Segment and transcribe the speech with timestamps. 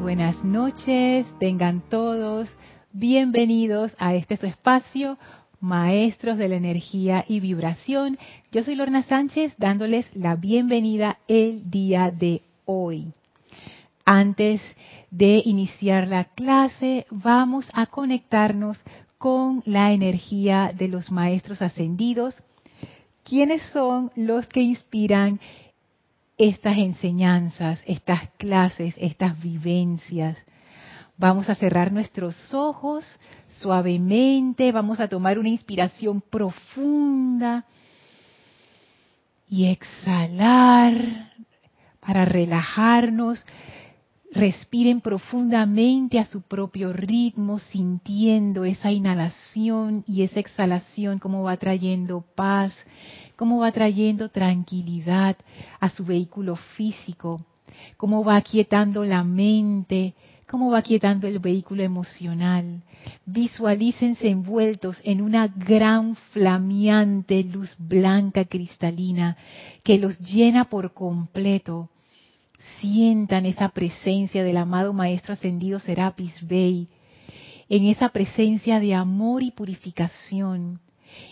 [0.00, 2.48] buenas noches, tengan todos
[2.92, 5.18] bienvenidos a este su espacio,
[5.60, 8.18] Maestros de la Energía y Vibración.
[8.50, 13.12] Yo soy Lorna Sánchez dándoles la bienvenida el día de hoy.
[14.06, 14.62] Antes
[15.10, 18.80] de iniciar la clase, vamos a conectarnos
[19.18, 22.42] con la energía de los Maestros Ascendidos.
[23.22, 25.40] ¿Quiénes son los que inspiran
[26.40, 30.38] estas enseñanzas, estas clases, estas vivencias.
[31.18, 33.04] Vamos a cerrar nuestros ojos
[33.50, 37.66] suavemente, vamos a tomar una inspiración profunda
[39.50, 41.30] y exhalar
[42.00, 43.44] para relajarnos.
[44.32, 52.24] Respiren profundamente a su propio ritmo, sintiendo esa inhalación y esa exhalación como va trayendo
[52.34, 52.72] paz
[53.40, 55.34] cómo va trayendo tranquilidad
[55.80, 57.40] a su vehículo físico,
[57.96, 60.12] cómo va quietando la mente,
[60.46, 62.82] cómo va quietando el vehículo emocional.
[63.24, 69.38] Visualícense envueltos en una gran flameante luz blanca cristalina
[69.84, 71.88] que los llena por completo.
[72.78, 76.88] Sientan esa presencia del amado Maestro Ascendido Serapis Bey,
[77.70, 80.78] en esa presencia de amor y purificación,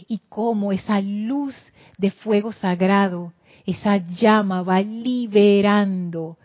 [0.06, 1.54] y cómo esa luz
[1.96, 3.32] de fuego sagrado,
[3.66, 6.38] esa llama va liberando,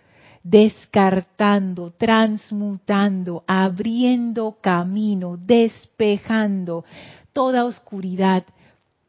[0.44, 6.84] descartando, transmutando, abriendo camino, despejando
[7.32, 8.44] toda oscuridad,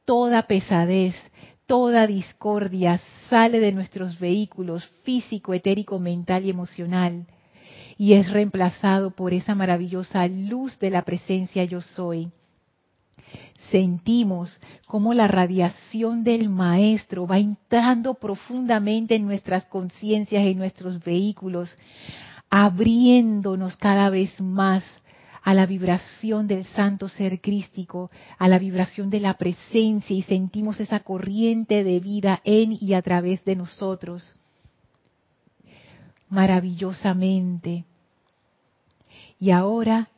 [0.05, 1.17] toda pesadez,
[1.67, 7.27] toda discordia sale de nuestros vehículos físico, etérico, mental y emocional
[7.97, 12.31] y es reemplazado por esa maravillosa luz de la presencia yo soy
[13.71, 21.77] sentimos cómo la radiación del Maestro va entrando profundamente en nuestras conciencias y nuestros vehículos,
[22.51, 24.85] abriéndonos cada vez más
[25.43, 30.81] a la vibración del santo ser crístico, a la vibración de la presencia y sentimos
[30.81, 34.35] esa corriente de vida en y a través de nosotros.
[36.31, 37.85] Maravillosamente.
[39.39, 40.09] Y ahora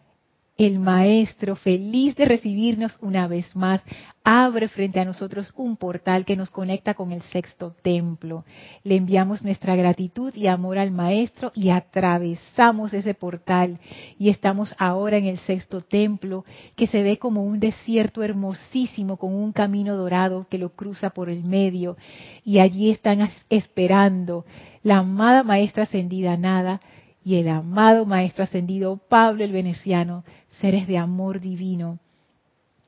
[0.56, 3.82] el Maestro, feliz de recibirnos una vez más,
[4.24, 8.44] abre frente a nosotros un portal que nos conecta con el sexto templo.
[8.82, 13.78] Le enviamos nuestra gratitud y amor al Maestro y atravesamos ese portal
[14.18, 16.44] y estamos ahora en el sexto templo
[16.74, 21.28] que se ve como un desierto hermosísimo con un camino dorado que lo cruza por
[21.28, 21.96] el medio
[22.44, 24.46] y allí están esperando
[24.82, 26.80] la amada Maestra ascendida Nada
[27.26, 30.22] y el amado Maestro Ascendido Pablo el Veneciano,
[30.60, 31.98] seres de amor divino.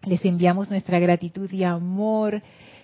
[0.04, 2.40] Les enviamos nuestra gratitud y amor.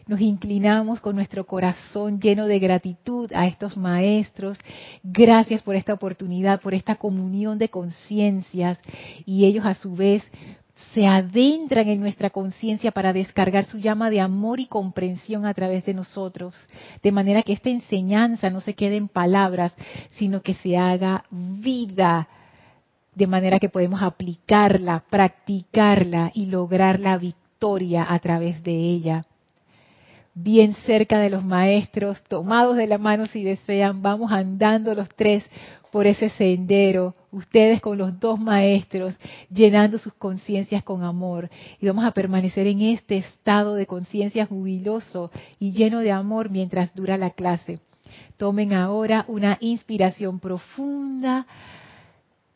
[0.09, 4.59] Nos inclinamos con nuestro corazón lleno de gratitud a estos maestros.
[5.05, 8.81] Gracias por esta oportunidad, por esta comunión de conciencias.
[9.25, 10.25] Y ellos a su vez
[10.93, 15.85] se adentran en nuestra conciencia para descargar su llama de amor y comprensión a través
[15.85, 16.55] de nosotros,
[17.03, 19.75] de manera que esta enseñanza no se quede en palabras,
[20.11, 22.29] sino que se haga vida,
[23.15, 29.25] de manera que podemos aplicarla, practicarla y lograr la victoria a través de ella.
[30.35, 35.45] Bien cerca de los maestros, tomados de la mano si desean, vamos andando los tres
[35.95, 39.17] por ese sendero, ustedes con los dos maestros,
[39.49, 41.49] llenando sus conciencias con amor.
[41.81, 46.93] Y vamos a permanecer en este estado de conciencia jubiloso y lleno de amor mientras
[46.97, 47.79] dura la clase.
[48.39, 51.47] Tomen ahora una inspiración profunda,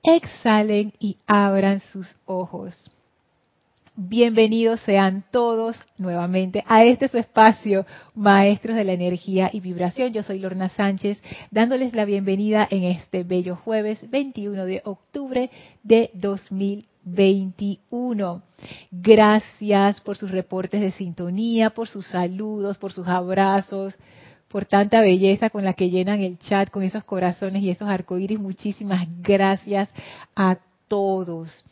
[0.03, 2.91] exhalen y abran sus ojos.
[4.01, 10.13] Bienvenidos sean todos nuevamente a este su espacio, Maestros de la Energía y Vibración.
[10.13, 11.21] Yo soy Lorna Sánchez,
[11.51, 15.51] dándoles la bienvenida en este bello jueves 21 de octubre
[15.83, 18.43] de 2021.
[18.93, 23.97] Gracias por sus reportes de sintonía, por sus saludos, por sus abrazos,
[24.47, 28.39] por tanta belleza con la que llenan el chat, con esos corazones y esos arcoíris.
[28.39, 29.89] Muchísimas gracias
[30.37, 31.65] a todos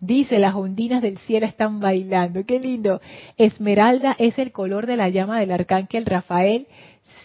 [0.00, 2.44] Dice, las ondinas del cielo están bailando.
[2.46, 3.00] Qué lindo.
[3.36, 6.66] Esmeralda es el color de la llama del arcángel Rafael.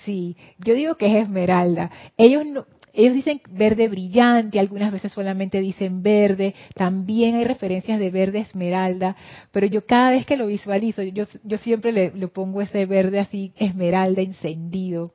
[0.03, 1.89] Sí, yo digo que es esmeralda.
[2.17, 8.09] Ellos no, ellos dicen verde brillante, algunas veces solamente dicen verde, también hay referencias de
[8.09, 9.15] verde esmeralda,
[9.51, 13.19] pero yo cada vez que lo visualizo, yo, yo siempre le, le pongo ese verde
[13.19, 15.14] así, esmeralda encendido.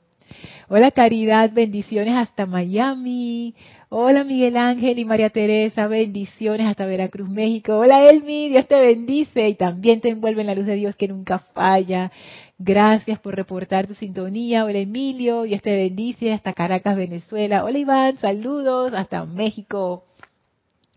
[0.72, 3.56] Hola Caridad, bendiciones hasta Miami.
[3.88, 7.76] Hola Miguel Ángel y María Teresa, bendiciones hasta Veracruz, México.
[7.76, 11.08] Hola Elmi, Dios te bendice y también te envuelve en la luz de Dios que
[11.08, 12.12] nunca falla.
[12.56, 14.64] Gracias por reportar tu sintonía.
[14.64, 17.64] Hola Emilio, Dios te bendice hasta Caracas, Venezuela.
[17.64, 20.04] Hola Iván, saludos hasta México.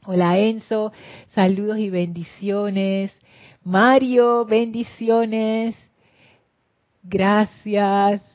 [0.06, 0.94] Hola Enzo,
[1.34, 3.12] saludos y bendiciones.
[3.64, 5.76] Mario, bendiciones.
[7.02, 8.33] Gracias.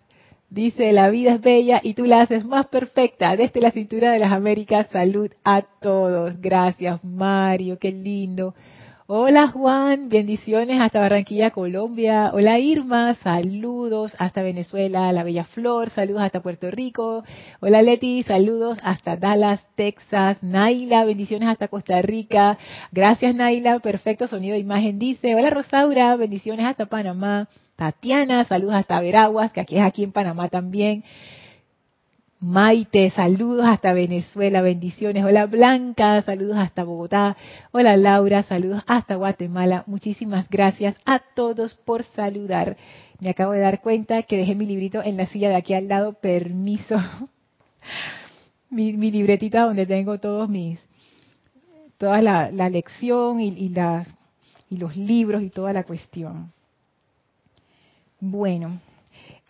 [0.50, 3.36] Dice, la vida es bella y tú la haces más perfecta.
[3.36, 6.40] Desde la cintura de las Américas, salud a todos.
[6.40, 8.54] Gracias, Mario, qué lindo.
[9.10, 12.30] Hola Juan, bendiciones hasta Barranquilla, Colombia.
[12.34, 17.24] Hola Irma, saludos hasta Venezuela, la Bella Flor, saludos hasta Puerto Rico.
[17.60, 20.42] Hola Leti, saludos hasta Dallas, Texas.
[20.42, 22.58] Naila, bendiciones hasta Costa Rica.
[22.92, 25.34] Gracias Naila, perfecto sonido de imagen dice.
[25.34, 27.48] Hola Rosaura, bendiciones hasta Panamá.
[27.78, 31.04] Tatiana, saludos hasta Veraguas, que aquí es aquí en Panamá también.
[32.40, 35.24] Maite, saludos hasta Venezuela, bendiciones.
[35.24, 37.36] Hola Blanca, saludos hasta Bogotá.
[37.70, 39.84] Hola Laura, saludos hasta Guatemala.
[39.86, 42.76] Muchísimas gracias a todos por saludar.
[43.20, 45.86] Me acabo de dar cuenta que dejé mi librito en la silla de aquí al
[45.86, 46.14] lado.
[46.14, 46.96] Permiso.
[48.70, 50.80] mi, libretita donde tengo todos mis,
[51.96, 54.12] toda la, lección y, las,
[54.68, 56.57] y los libros y toda la cuestión.
[58.20, 58.80] Bueno,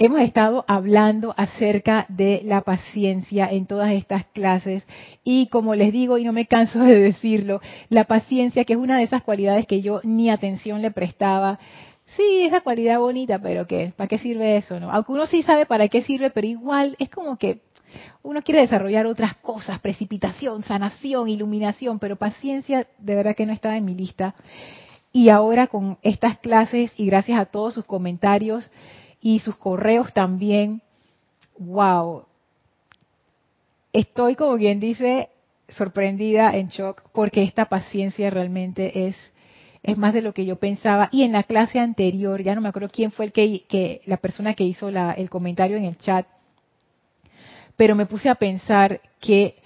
[0.00, 4.86] Hemos estado hablando acerca de la paciencia en todas estas clases
[5.24, 8.96] y como les digo y no me canso de decirlo, la paciencia que es una
[8.96, 11.58] de esas cualidades que yo ni atención le prestaba.
[12.16, 13.92] Sí, esa cualidad bonita, pero ¿qué?
[13.96, 14.78] ¿Para qué sirve eso?
[14.78, 14.92] No?
[14.92, 17.62] Aunque uno sí sabe para qué sirve, pero igual es como que
[18.22, 23.76] uno quiere desarrollar otras cosas, precipitación, sanación, iluminación, pero paciencia de verdad que no estaba
[23.76, 24.36] en mi lista.
[25.12, 28.70] Y ahora con estas clases y gracias a todos sus comentarios,
[29.20, 30.82] y sus correos también.
[31.58, 32.24] Wow.
[33.92, 35.30] Estoy, como quien dice,
[35.68, 39.16] sorprendida, en shock, porque esta paciencia realmente es,
[39.82, 41.08] es más de lo que yo pensaba.
[41.10, 44.18] Y en la clase anterior, ya no me acuerdo quién fue el que, que la
[44.18, 46.26] persona que hizo el comentario en el chat,
[47.76, 49.56] pero me puse a pensar que,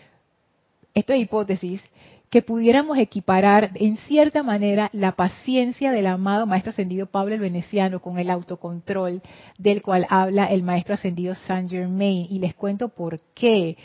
[0.95, 1.83] esto es hipótesis,
[2.32, 8.00] que pudiéramos equiparar en cierta manera la paciencia del amado Maestro Ascendido Pablo el Veneciano
[8.00, 9.20] con el autocontrol
[9.58, 12.26] del cual habla el Maestro Ascendido Saint Germain.
[12.31, 13.76] Y les cuento por qué.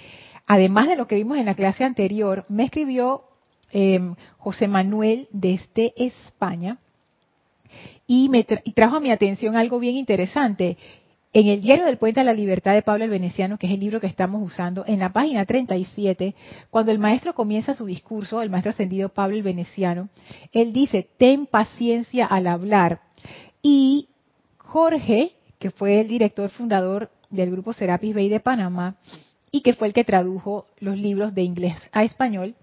[0.45, 3.23] Además de lo que vimos en la clase anterior, me escribió
[3.69, 6.77] em, José Manuel desde España
[8.07, 10.77] y me y trajo a mi atención algo bien interesante.
[11.33, 13.79] En el diario del Puente a la Libertad de Pablo el Veneciano, que es el
[13.79, 16.33] libro que estamos usando, en la página 37,
[16.69, 20.09] cuando el maestro comienza su discurso, el maestro ascendido Pablo el Veneciano,
[20.53, 23.01] él dice, ten paciencia al hablar.
[23.61, 24.07] Y
[24.57, 28.95] Jorge, que fue el director fundador del grupo Serapis Bay de Panamá,
[29.51, 32.55] y que fue el que tradujo los libros de inglés a español,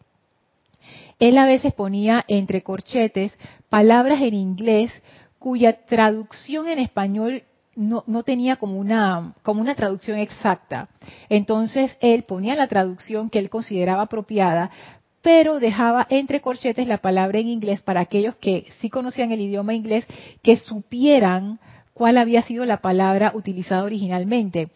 [1.18, 3.36] él a veces ponía entre corchetes
[3.68, 4.90] palabras en inglés
[5.38, 7.44] cuya traducción en español
[7.76, 10.88] no, no, tenía como una, como una traducción exacta.
[11.28, 14.70] Entonces él ponía la traducción que él consideraba apropiada,
[15.22, 19.74] pero dejaba entre corchetes la palabra en inglés para aquellos que sí conocían el idioma
[19.74, 20.06] inglés,
[20.42, 21.58] que supieran
[21.94, 24.68] cuál había sido la palabra utilizada originalmente.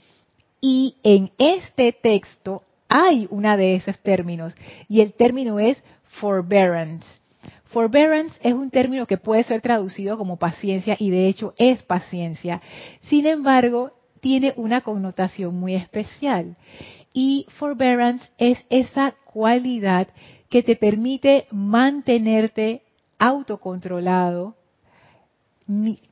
[0.60, 4.56] Y en este texto hay una de esos términos,
[4.88, 5.82] y el término es
[6.20, 7.06] forbearance.
[7.68, 12.62] Forbearance es un término que puede ser traducido como paciencia y de hecho es paciencia.
[13.02, 16.56] Sin embargo, tiene una connotación muy especial.
[17.12, 20.08] Y forbearance es esa cualidad
[20.48, 22.82] que te permite mantenerte
[23.18, 24.56] autocontrolado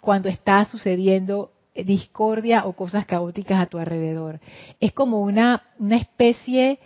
[0.00, 4.40] cuando está sucediendo discordia o cosas caóticas a tu alrededor.
[4.80, 6.78] Es como una, una especie,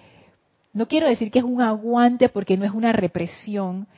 [0.73, 3.89] no quiero decir que es un aguante porque no es una represión,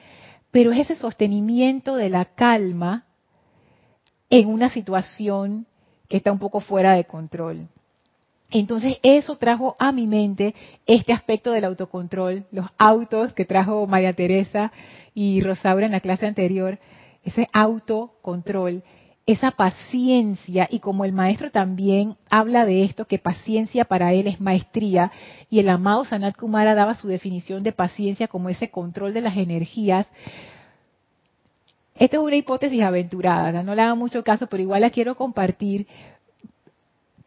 [0.52, 3.06] pero es ese sostenimiento de la calma
[4.30, 5.66] en una situación
[6.08, 7.66] que está un poco fuera de control.
[8.50, 10.54] Entonces eso trajo a mi mente
[10.86, 14.70] este aspecto del autocontrol, los autos que trajo María Teresa
[15.14, 16.78] y Rosaura en la clase anterior,
[17.24, 18.82] ese autocontrol,
[19.24, 24.40] esa paciencia y como el maestro también habla de esto, que paciencia para él es
[24.40, 25.12] maestría
[25.48, 29.36] y el amado Sanat Kumara daba su definición de paciencia como ese control de las
[29.36, 30.06] energías.
[31.94, 35.86] Esta es una hipótesis aventurada, no le haga mucho caso, pero igual la quiero compartir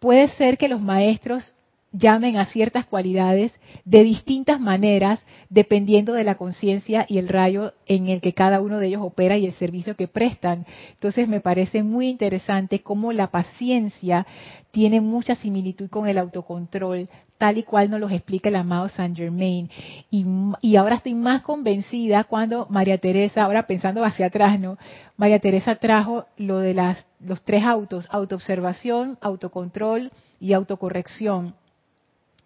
[0.05, 1.51] puede ser que los maestros
[1.97, 3.53] llamen a ciertas cualidades
[3.85, 8.79] de distintas maneras dependiendo de la conciencia y el rayo en el que cada uno
[8.79, 10.65] de ellos opera y el servicio que prestan.
[10.91, 14.25] Entonces me parece muy interesante cómo la paciencia
[14.71, 19.15] tiene mucha similitud con el autocontrol, tal y cual nos los explica el amado Saint
[19.15, 19.69] Germain.
[20.11, 20.25] Y,
[20.61, 24.77] y ahora estoy más convencida cuando María Teresa, ahora pensando hacia atrás, ¿no?
[25.15, 30.11] María Teresa trajo lo de las, los tres autos, autoobservación, autocontrol
[30.41, 31.55] y autocorrección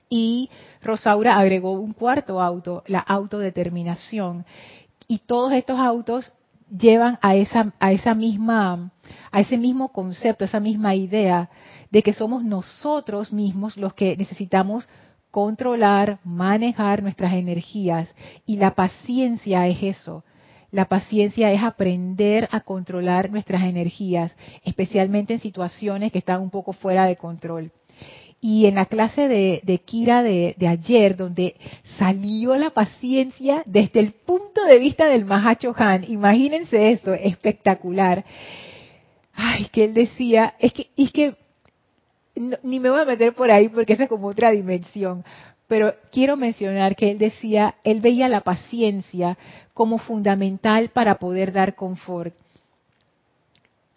[0.10, 0.50] y
[0.82, 4.46] Rosaura agregó un cuarto auto, la autodeterminación.
[5.08, 6.34] Y todos estos autos
[6.70, 8.92] llevan a esa, a esa misma,
[9.32, 11.50] a ese mismo concepto, esa misma idea
[11.92, 14.90] de que somos nosotros mismos los que necesitamos
[15.32, 18.10] controlar, manejar nuestras energías.
[18.46, 20.24] Y la paciencia es eso.
[20.72, 26.74] La paciencia es aprender a controlar nuestras energías, especialmente en situaciones que están un poco
[26.74, 27.72] fuera de control.
[28.42, 31.56] Y en la clase de, Kira de, ayer, donde
[31.98, 38.24] salió la paciencia desde el punto de vista del Mahacho Han, imagínense eso, espectacular.
[39.34, 41.36] Ay, que él decía, es que, es que
[42.64, 45.26] ni me voy a meter por ahí porque esa es como otra dimensión,
[45.68, 49.38] pero quiero mencionar que él decía, él veía la paciencia
[49.74, 52.34] como fundamental para poder dar confort.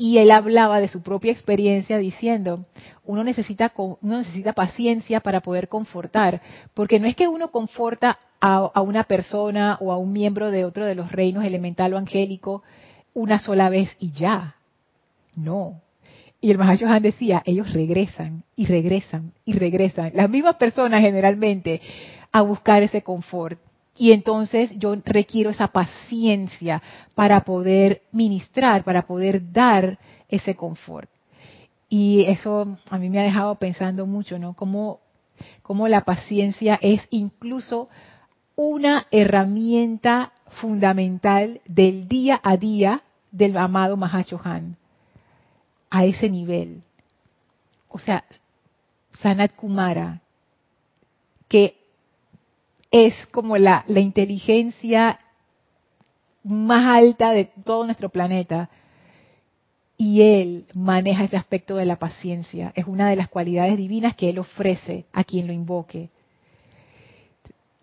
[0.02, 2.64] Y él hablaba de su propia experiencia diciendo,
[3.04, 6.42] uno necesita, uno necesita paciencia para poder confortar,
[6.74, 10.86] porque no es que uno conforta a, una persona o a un miembro de otro
[10.86, 12.64] de los reinos elemental o angélico
[13.14, 14.56] una sola vez y ya.
[15.36, 15.80] No.
[16.40, 21.80] Y el Mahacho Han decía, ellos regresan y regresan y regresan, las mismas personas generalmente,
[22.32, 23.56] a buscar ese confort.
[24.02, 26.82] Y entonces yo requiero esa paciencia
[27.14, 29.96] para poder ministrar, para poder dar
[30.28, 31.08] ese confort.
[31.88, 34.54] Y eso a mí me ha dejado pensando mucho, ¿no?
[34.54, 34.98] Cómo,
[35.62, 37.88] cómo la paciencia es incluso
[38.56, 44.78] una herramienta fundamental del día a día del amado Mahachohan.
[45.90, 46.82] A ese nivel.
[47.86, 48.24] O sea,
[49.20, 50.22] Sanat Kumara,
[51.46, 51.81] que
[52.92, 55.18] es como la, inteligencia
[56.44, 58.68] más alta de todo nuestro planeta.
[59.96, 62.72] Y él maneja ese aspecto de la paciencia.
[62.76, 66.10] Es una de las cualidades divinas que él ofrece a quien lo invoque.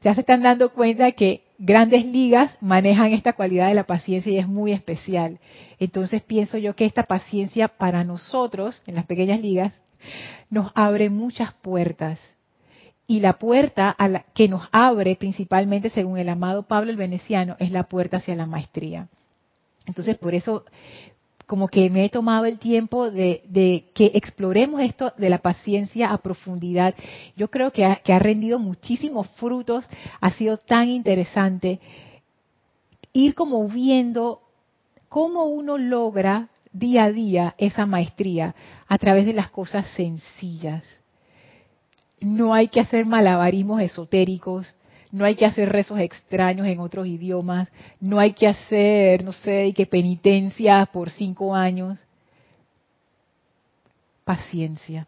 [0.02, 4.38] Ya se están dando cuenta que grandes ligas manejan esta cualidad de la paciencia y
[4.38, 5.40] es muy especial.
[5.80, 9.74] Entonces pienso yo que esta paciencia para nosotros, en las pequeñas ligas,
[10.50, 12.20] nos abre muchas puertas
[13.10, 17.56] y la puerta a la, que nos abre principalmente, según el amado Pablo el Veneciano,
[17.58, 19.08] es la puerta hacia la maestría.
[19.88, 20.64] Entonces, por eso,
[21.48, 26.20] como que me he tomado el tiempo de, que exploremos esto de la paciencia a
[26.20, 26.94] profundidad.
[27.36, 29.90] Yo creo que ha, que ha rendido muchísimos frutos,
[30.22, 31.80] ha sido tan interesante
[33.12, 34.44] ir como viendo
[35.10, 38.54] cómo uno logra día a día esa maestría
[38.88, 40.99] a través de las cosas sencillas
[42.22, 44.76] no hay que hacer malabarismos esotéricos,
[45.12, 49.74] no hay que hacer rezos extraños en otros idiomas, no hay que hacer, no sé,
[49.76, 52.00] que penitencia por cinco años.
[54.24, 55.08] Paciencia.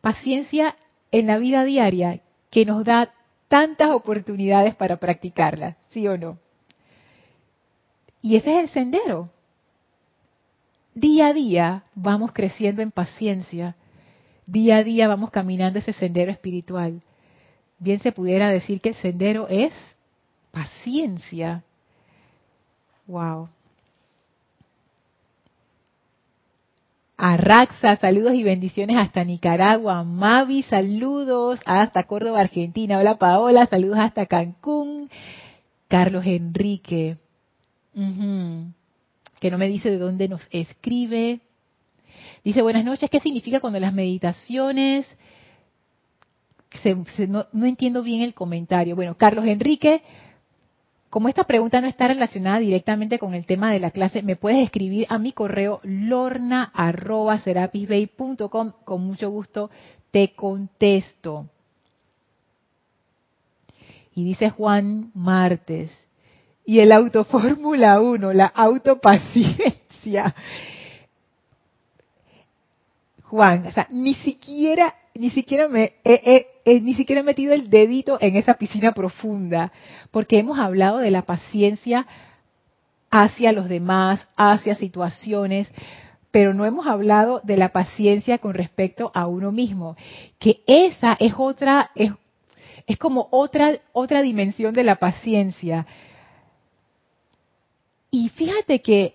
[0.00, 0.76] Paciencia
[1.12, 2.20] en la vida diaria
[2.50, 3.12] que nos da
[3.48, 6.38] tantas oportunidades para practicarla, ¿sí o no?
[8.22, 9.30] Y ese es el sendero.
[10.94, 13.76] Día a día vamos creciendo en paciencia
[14.50, 17.02] día a día vamos caminando ese sendero espiritual.
[17.78, 19.72] Bien se pudiera decir que el sendero es
[20.50, 21.62] paciencia.
[23.06, 23.48] Wow.
[27.22, 27.36] A
[28.00, 30.04] saludos y bendiciones hasta Nicaragua.
[30.04, 32.98] Mavi, saludos hasta Córdoba, Argentina.
[32.98, 35.10] Hola Paola, saludos hasta Cancún.
[35.88, 37.18] Carlos Enrique,
[37.92, 41.40] que no me dice de dónde nos escribe.
[42.44, 45.06] Dice, buenas noches, ¿qué significa cuando las meditaciones...
[47.28, 48.96] no, entiendo bien el comentario.
[48.96, 50.02] Bueno, Carlos Enrique,
[51.10, 54.62] como esta pregunta no está relacionada directamente con el tema de la clase, me puedes
[54.62, 58.72] escribir a mi correo lorna.serapisbay.com.
[58.84, 59.70] Con mucho gusto
[60.10, 61.46] te contesto.
[64.14, 65.90] Y dice Juan Martes,
[66.64, 70.34] y el auto Fórmula 1, la autopaciencia.
[73.30, 75.92] Juan, o sea, ni siquiera, ni siquiera me,
[76.66, 79.70] ni siquiera he metido el dedito en esa piscina profunda,
[80.10, 82.08] porque hemos hablado de la paciencia
[83.08, 85.72] hacia los demás, hacia situaciones,
[86.32, 89.96] pero no hemos hablado de la paciencia con respecto a uno mismo,
[90.40, 92.10] que esa es otra, es,
[92.88, 95.86] es como otra, otra dimensión de la paciencia.
[98.10, 99.14] Y fíjate que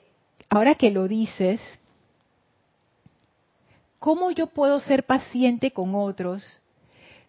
[0.50, 1.60] ahora que lo dices,
[4.06, 6.62] ¿cómo yo puedo ser paciente con otros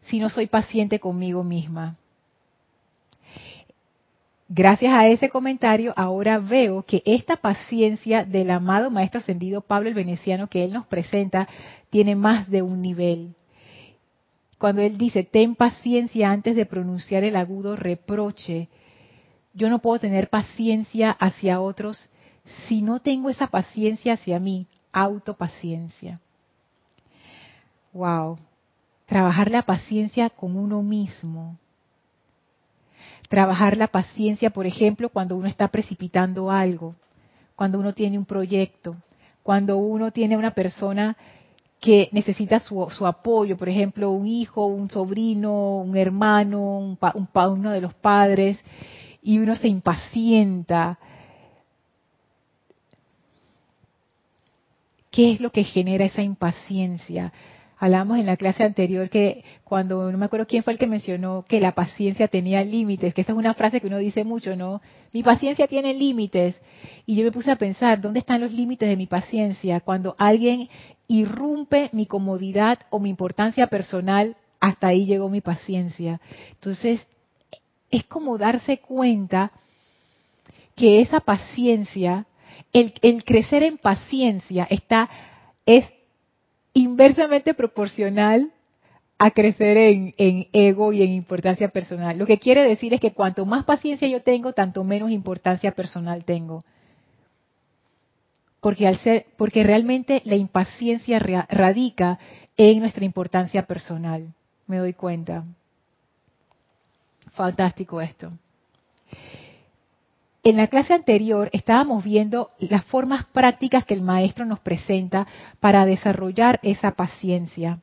[0.03, 1.97] si no soy paciente conmigo misma?
[4.47, 9.95] Gracias a ese comentario, ahora veo que esta paciencia del amado Maestro Ascendido Pablo el
[9.95, 11.49] Veneciano que él nos presenta
[11.89, 13.35] tiene más de un nivel.
[14.59, 18.69] Cuando él dice, ten paciencia antes de pronunciar el agudo reproche,
[19.55, 22.11] yo no puedo tener paciencia hacia otros
[22.69, 26.21] si no tengo esa paciencia hacia mí, autopaciencia.
[27.97, 28.37] Wow.
[29.07, 31.57] Trabajar la paciencia con uno mismo.
[33.31, 36.95] Trabajar la paciencia, por ejemplo, cuando uno está precipitando algo,
[37.55, 38.95] cuando uno tiene un proyecto,
[39.43, 41.17] cuando uno tiene una persona
[41.81, 47.71] que necesita su, apoyo, por ejemplo, un hijo, un sobrino, un hermano, un, un, uno
[47.71, 48.59] de los padres,
[49.23, 50.99] y uno se impacienta.
[55.11, 57.33] ¿Qué es lo que genera esa impaciencia?
[57.79, 61.45] Hablamos en la clase anterior que cuando, no me acuerdo quién fue el que mencionó
[61.47, 64.81] que la paciencia tenía límites, que esa es una frase que uno dice mucho, ¿no?
[65.13, 66.61] Mi paciencia tiene límites.
[67.05, 69.81] Y yo me puse a pensar, ¿dónde están los límites de mi paciencia?
[69.81, 70.69] Cuando alguien
[71.07, 76.21] irrumpe mi comodidad o mi importancia personal, hasta ahí llegó mi paciencia.
[76.53, 77.07] Entonces,
[77.91, 79.53] es como darse cuenta
[80.75, 82.27] que esa paciencia,
[82.73, 85.09] el, crecer en paciencia está,
[85.65, 85.85] es
[86.77, 88.53] inversamente proporcional
[89.19, 90.15] a crecer en,
[90.53, 92.19] ego y en importancia personal.
[92.19, 96.27] Lo que quiere decir es que cuanto más paciencia yo tengo, tanto menos importancia personal
[96.27, 96.63] tengo.
[98.61, 102.19] Porque, al ser, porque realmente la impaciencia radica
[102.59, 104.35] en nuestra importancia personal.
[104.67, 105.45] Me doy cuenta.
[107.33, 108.33] Fantástico esto.
[110.47, 115.27] En la clase anterior estábamos viendo las formas prácticas que el maestro nos presenta
[115.59, 117.81] para desarrollar esa paciencia.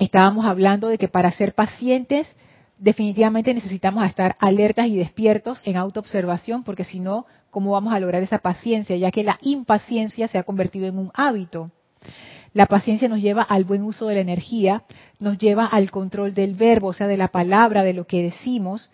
[0.00, 2.26] Estábamos hablando de que para ser pacientes
[2.76, 8.24] definitivamente necesitamos estar alertas y despiertos en autoobservación, porque si no, ¿cómo vamos a lograr
[8.24, 8.96] esa paciencia?
[8.96, 11.70] Ya que la impaciencia se ha convertido en un hábito.
[12.54, 14.84] La paciencia nos lleva al buen uso de la energía,
[15.18, 18.90] nos lleva al control del verbo, o sea, de la palabra, de lo que decimos,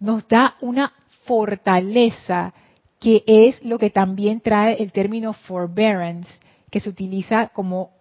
[0.00, 0.92] nos da una
[1.24, 2.52] fortaleza
[2.98, 6.28] que es lo que también trae el término forbearance,
[6.70, 7.92] que se utiliza como,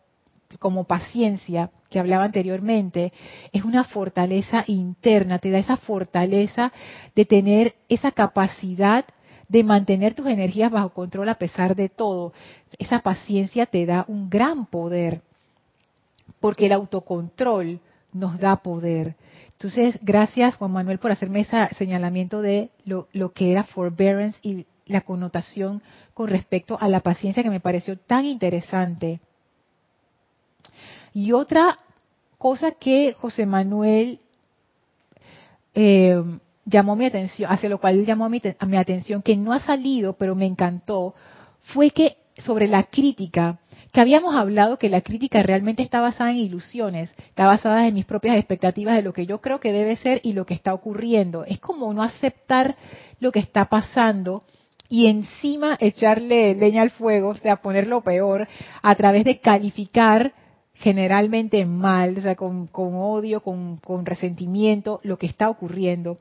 [0.57, 3.13] como paciencia, que hablaba anteriormente,
[3.53, 6.73] es una fortaleza interna, te da esa fortaleza
[7.15, 9.05] de tener esa capacidad
[9.49, 12.33] de mantener tus energías bajo control a pesar de todo.
[12.77, 15.21] Esa paciencia te da un gran poder,
[16.39, 17.79] porque el autocontrol
[18.13, 19.15] nos da poder.
[19.53, 25.01] Entonces, gracias Juan Manuel por hacerme ese señalamiento de lo, que era forbearance y la
[25.01, 25.81] connotación
[26.13, 29.19] con respecto a la paciencia que me pareció tan interesante.
[31.13, 31.79] Y otra
[32.37, 34.19] cosa que José Manuel
[35.73, 36.21] eh,
[36.67, 40.13] llamó mi atención, hacia lo cual llamó mi, a mi atención, que no ha salido,
[40.13, 41.15] pero me encantó,
[41.61, 43.59] fue que sobre la crítica,
[43.91, 48.05] que habíamos hablado que la crítica realmente está basada en ilusiones, está basada en mis
[48.05, 51.45] propias expectativas de lo que yo creo que debe ser y lo que está ocurriendo.
[51.45, 52.75] Es como no aceptar
[53.19, 54.43] lo que está pasando
[54.89, 58.47] y encima echarle leña al fuego, o sea, ponerlo peor,
[58.81, 60.33] a través de calificar
[60.79, 66.17] generalmente mal, o sea, con, odio, con, resentimiento, lo que está ocurriendo.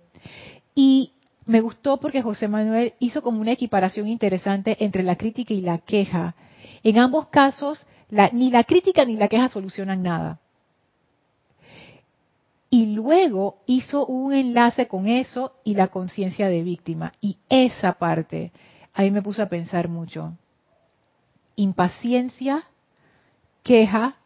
[0.74, 1.12] Y
[1.44, 5.78] me gustó porque José Manuel hizo como una equiparación interesante entre la crítica y la
[5.78, 6.34] queja.
[6.82, 7.86] En ambos casos,
[8.32, 10.40] ni la crítica ni la queja solucionan nada.
[12.70, 17.12] Y luego hizo un enlace con eso y la conciencia de víctima.
[17.20, 18.52] Y esa parte,
[18.92, 20.32] ahí me puse a pensar mucho.
[21.54, 22.64] Impaciencia,
[23.62, 24.16] queja,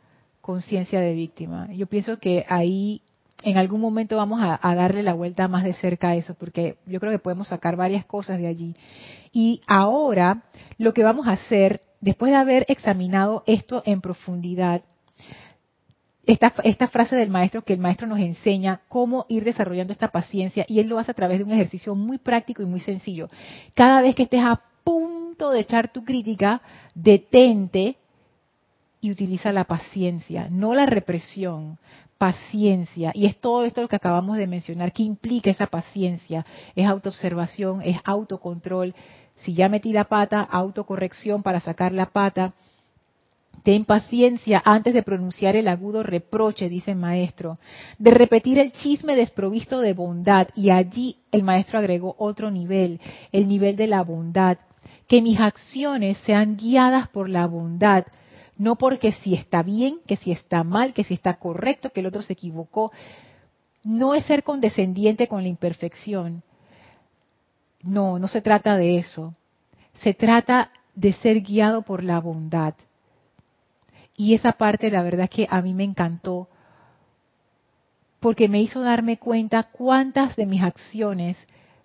[0.50, 1.68] conciencia de víctima.
[1.72, 3.02] Yo pienso que ahí
[3.44, 6.98] en algún momento vamos a, darle la vuelta más de cerca a eso, porque yo
[6.98, 8.74] creo que podemos sacar varias cosas de allí.
[9.32, 10.42] Y ahora
[10.76, 14.82] lo que vamos a hacer, después de haber examinado esto en profundidad,
[16.26, 20.80] esta frase del maestro que el maestro nos enseña cómo ir desarrollando esta paciencia y
[20.80, 23.28] él lo hace a través de un ejercicio muy práctico y muy sencillo.
[23.74, 26.60] Cada vez que estés a punto de echar tu crítica,
[26.94, 27.99] detente
[29.00, 31.78] y utiliza la paciencia, no la represión,
[32.18, 33.12] paciencia.
[33.14, 36.44] Y es todo esto lo que acabamos de mencionar, que implica esa paciencia.
[36.74, 38.94] Es autoobservación, es autocontrol.
[39.36, 42.52] Si ya metí la pata, autocorrección para sacar la pata
[43.62, 47.58] Ten paciencia antes de pronunciar el agudo reproche, dice el maestro,
[47.98, 50.48] de repetir el chisme desprovisto de bondad.
[50.56, 53.00] Y allí el maestro agregó otro nivel,
[53.32, 54.58] el nivel de la bondad.
[55.06, 58.06] Que mis acciones sean guiadas por la bondad,
[58.60, 62.06] no porque si está bien, que si está mal, que si está correcto, que el
[62.06, 62.92] otro se equivocó.
[63.82, 66.42] No es ser condescendiente con la imperfección.
[67.80, 69.34] No, no se trata de eso.
[70.02, 72.74] Se trata de ser guiado por la bondad.
[74.14, 76.46] Y esa parte, la verdad que a mí me encantó,
[78.20, 81.38] porque me hizo darme cuenta cuántas de mis acciones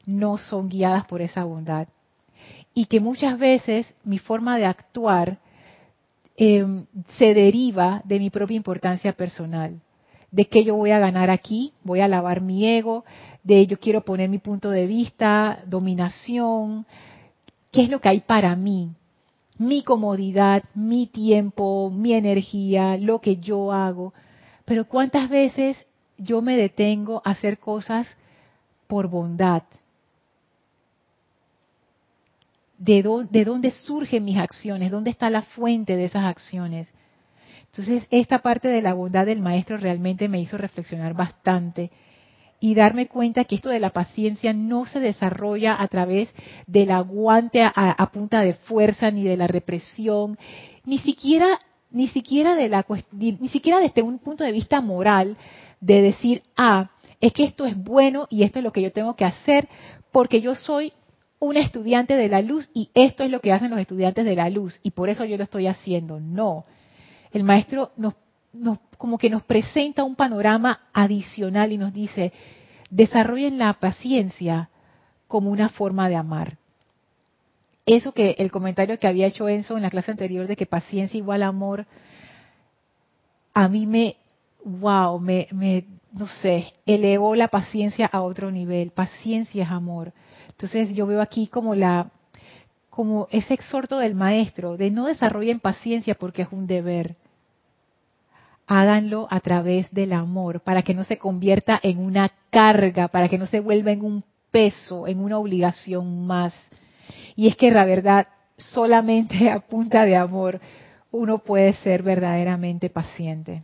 [0.05, 1.87] no son guiadas por esa bondad.
[2.73, 5.39] Y que muchas veces mi forma de actuar
[6.37, 6.85] em,
[7.17, 9.79] se deriva de mi propia importancia personal.
[10.31, 13.05] De que yo voy a ganar aquí, voy a lavar mi ego,
[13.43, 16.85] de yo quiero poner mi punto de vista, dominación,
[17.71, 18.91] qué es lo que hay para mí,
[19.57, 24.13] mi comodidad, mi tiempo, mi energía, lo que yo hago.
[24.65, 25.77] Pero cuántas veces
[26.17, 28.07] yo me detengo a hacer cosas
[28.87, 29.63] por bondad.
[32.77, 34.91] ¿De dónde, surgen mis acciones?
[34.91, 36.91] ¿Dónde está la fuente de esas acciones?
[37.67, 41.91] Entonces, esta parte de la bondad del maestro realmente me hizo reflexionar bastante
[42.59, 46.29] y darme cuenta que esto de la paciencia no se desarrolla a través
[46.67, 50.37] del aguante a, punta de fuerza ni de la represión,
[50.85, 51.59] ni siquiera
[51.91, 55.37] ni siquiera de la ni siquiera desde un punto de vista moral
[55.79, 56.89] de decir, "Ah,
[57.21, 59.67] es que esto es bueno y esto es lo que yo tengo que hacer
[60.11, 60.91] porque yo soy
[61.39, 64.49] un estudiante de la luz y esto es lo que hacen los estudiantes de la
[64.49, 66.65] luz y por eso yo lo estoy haciendo." No.
[67.31, 68.15] El maestro nos
[68.97, 72.31] como que nos presenta un panorama adicional y nos dice,
[72.89, 74.69] desarrollen la paciencia
[75.27, 76.57] como una forma de amar.
[77.85, 81.17] Eso que el comentario que había hecho Enzo en la clase anterior de que paciencia
[81.17, 81.85] igual amor,
[83.53, 84.17] a mí me,
[84.63, 88.91] wow, me, me, no sé, elevó la paciencia a otro nivel.
[88.91, 90.13] Paciencia es amor.
[90.55, 92.11] Entonces yo veo aquí como la,
[92.89, 97.17] como ese exhorto del maestro de no desarrollen paciencia porque es un deber,
[98.67, 103.37] háganlo a través del amor, para que no se convierta en una carga, para que
[103.37, 106.53] no se vuelva en un peso, en una obligación más.
[107.35, 110.61] Y es que la verdad, solamente a punta de amor
[111.11, 113.63] uno puede ser verdaderamente paciente.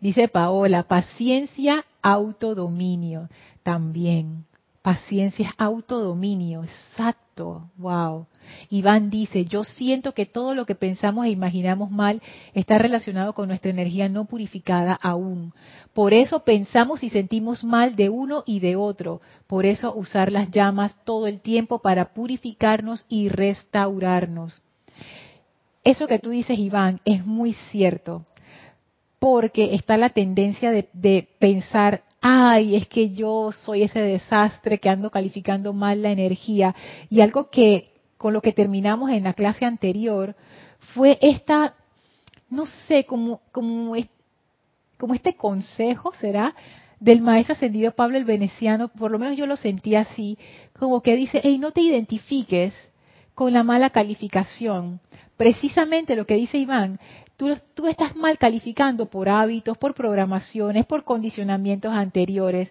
[0.00, 3.28] Dice Paola, paciencia, autodominio
[3.64, 4.44] también.
[4.80, 8.26] Paciencia es autodominio, exacto, wow.
[8.70, 12.22] Iván dice, yo siento que todo lo que pensamos e imaginamos mal
[12.54, 15.52] está relacionado con nuestra energía no purificada aún.
[15.92, 19.20] Por eso pensamos y sentimos mal de uno y de otro.
[19.48, 24.62] Por eso usar las llamas todo el tiempo para purificarnos y restaurarnos.
[25.82, 28.24] Eso que tú dices, Iván, es muy cierto.
[29.18, 34.88] Porque está la tendencia de, de pensar, ay, es que yo soy ese desastre que
[34.88, 36.74] ando calificando mal la energía.
[37.08, 40.36] Y algo que con lo que terminamos en la clase anterior
[40.94, 41.74] fue esta,
[42.50, 43.94] no sé, como, como,
[44.98, 46.54] como este consejo, ¿será?
[47.00, 50.38] del maestro ascendido Pablo el Veneciano, por lo menos yo lo sentí así,
[50.78, 52.74] como que dice, hey, no te identifiques
[53.36, 54.98] con la mala calificación.
[55.36, 56.98] Precisamente lo que dice Iván,
[57.36, 62.70] Tú, estás mal calificando por hábitos, por programaciones, por condicionamientos anteriores,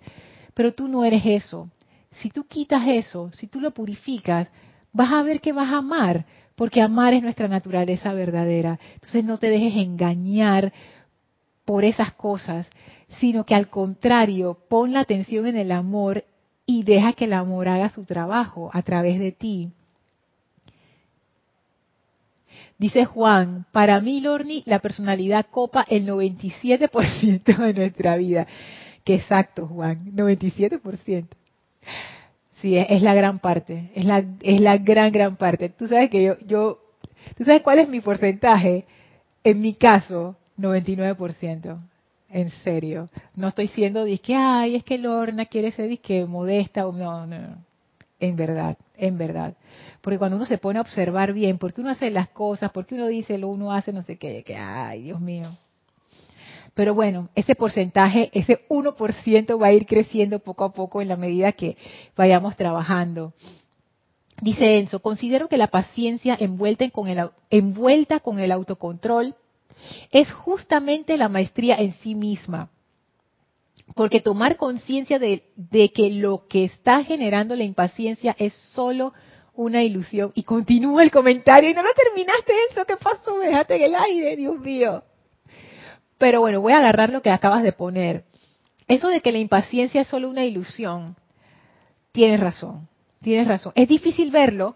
[0.56, 1.70] pero tú no eres eso.
[2.14, 4.50] Si tú quitas eso, si tú lo purificas,
[4.92, 6.26] vas a ver que vas a amar,
[6.56, 8.80] porque amar es nuestra naturaleza verdadera.
[8.96, 10.74] Entonces no te dejes engañar
[11.64, 12.68] por esas cosas,
[13.20, 16.26] sino que al contrario, pon la atención en el amor
[16.66, 19.72] y deja que el amor haga su trabajo a través de ti.
[22.78, 28.48] Dice Juan, para mí, Lorni, la personalidad copa el 97% de nuestra vida.
[29.04, 31.28] Qué exacto, Juan, 97%.
[32.62, 35.70] Sí, es, la gran parte, es la, es la gran, gran parte.
[35.70, 36.80] Tú sabes que yo, yo,
[37.38, 38.86] tú sabes cuál es mi porcentaje.
[39.44, 41.78] En mi caso, 99%.
[42.30, 43.08] En serio.
[43.36, 46.88] No estoy siendo disque, ay, es que Lorna quiere ser disque modesta.
[46.88, 47.64] o No, no.
[48.20, 49.56] En verdad, en verdad.
[50.02, 53.08] Porque cuando uno se pone a observar bien, porque uno hace las cosas, porque uno
[53.08, 55.58] dice lo uno hace, no sé qué, que, ay, Dios mío.
[56.74, 61.16] Pero bueno, ese porcentaje, ese 1% va a ir creciendo poco a poco en la
[61.16, 61.78] medida que
[62.16, 63.34] vayamos trabajando.
[64.42, 69.36] Dice Enzo, considero que la paciencia envuelta con el, envuelta con el autocontrol
[70.12, 72.70] es justamente la maestría en sí misma.
[73.96, 75.42] Porque tomar conciencia de,
[75.94, 79.14] que lo que está generando la impaciencia es solo
[79.54, 80.34] una ilusión.
[80.36, 81.70] Y continúa el comentario.
[81.70, 82.86] Y no lo terminaste eso.
[82.86, 83.38] ¿Qué pasó?
[83.38, 85.02] Me dejaste en el aire, Dios mío.
[86.18, 88.26] Pero bueno, voy a agarrar lo que acabas de poner.
[88.88, 91.16] Eso de que la impaciencia es solo una ilusión.
[92.12, 92.90] Tienes razón.
[93.22, 93.72] Tienes razón.
[93.76, 94.76] Es difícil verlo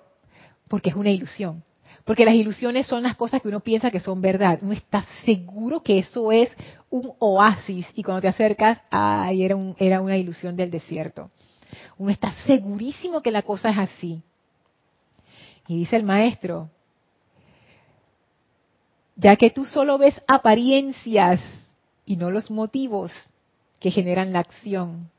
[0.70, 1.64] porque es una ilusión.
[2.10, 4.58] Porque las ilusiones son las cosas que uno piensa que son verdad.
[4.64, 6.50] Uno está seguro que eso es
[6.90, 11.30] un oasis y cuando te acercas, ay, era, un, era una ilusión del desierto.
[12.00, 14.24] Uno está segurísimo que la cosa es así.
[15.68, 16.72] Y dice el maestro,
[19.16, 21.40] ya que tú solo ves apariencias
[22.08, 23.12] y no los motivos
[23.80, 25.12] que generan la acción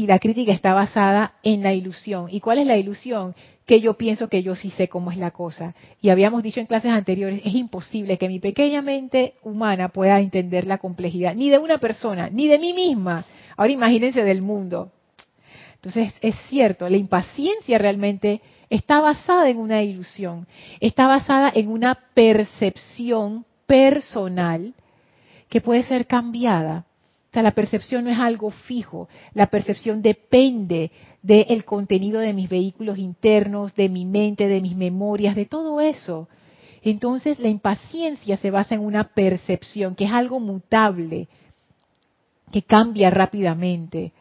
[0.00, 2.28] y la crítica está basada en la ilusión.
[2.30, 3.34] ¿Y cuál es la ilusión?
[3.66, 5.74] Que yo pienso que yo sí sé cómo es la cosa.
[6.00, 10.66] Y habíamos dicho en clases anteriores, es imposible que mi pequeña mente humana pueda entender
[10.66, 13.26] la complejidad, ni de una persona, ni de mí misma.
[13.58, 14.90] Ahora imagínense del mundo.
[15.74, 20.46] Entonces, es cierto, la impaciencia realmente está basada en una ilusión,
[20.80, 24.72] está basada en una percepción personal
[25.50, 26.86] que puede ser cambiada
[27.30, 30.90] o sea, la percepción no es algo fijo, la percepción depende
[31.22, 36.28] del contenido de mis vehículos internos, de mi mente, de mis memorias, de todo eso.
[36.82, 41.28] Entonces, la impaciencia se basa en una percepción, que es algo mutable,
[42.50, 44.12] que cambia rápidamente.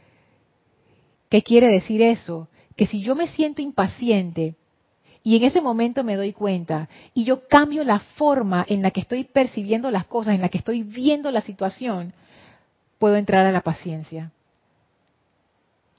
[1.30, 2.48] ¿Qué quiere decir eso?
[2.76, 4.54] Que si yo me siento impaciente
[5.24, 9.02] y en ese momento me doy cuenta y yo cambio la forma en la que
[9.02, 12.14] estoy percibiendo las cosas, en la que estoy viendo la situación,
[13.00, 14.32] puedo entrar a la paciencia.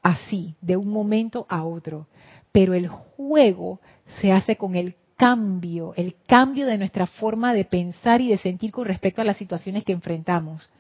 [0.03, 2.07] Así, de un momento a otro.
[2.53, 3.81] Pero el juego
[4.21, 8.71] se hace con el cambio, el cambio de nuestra forma de pensar y de sentir
[8.71, 10.71] con respecto a las situaciones que enfrentamos.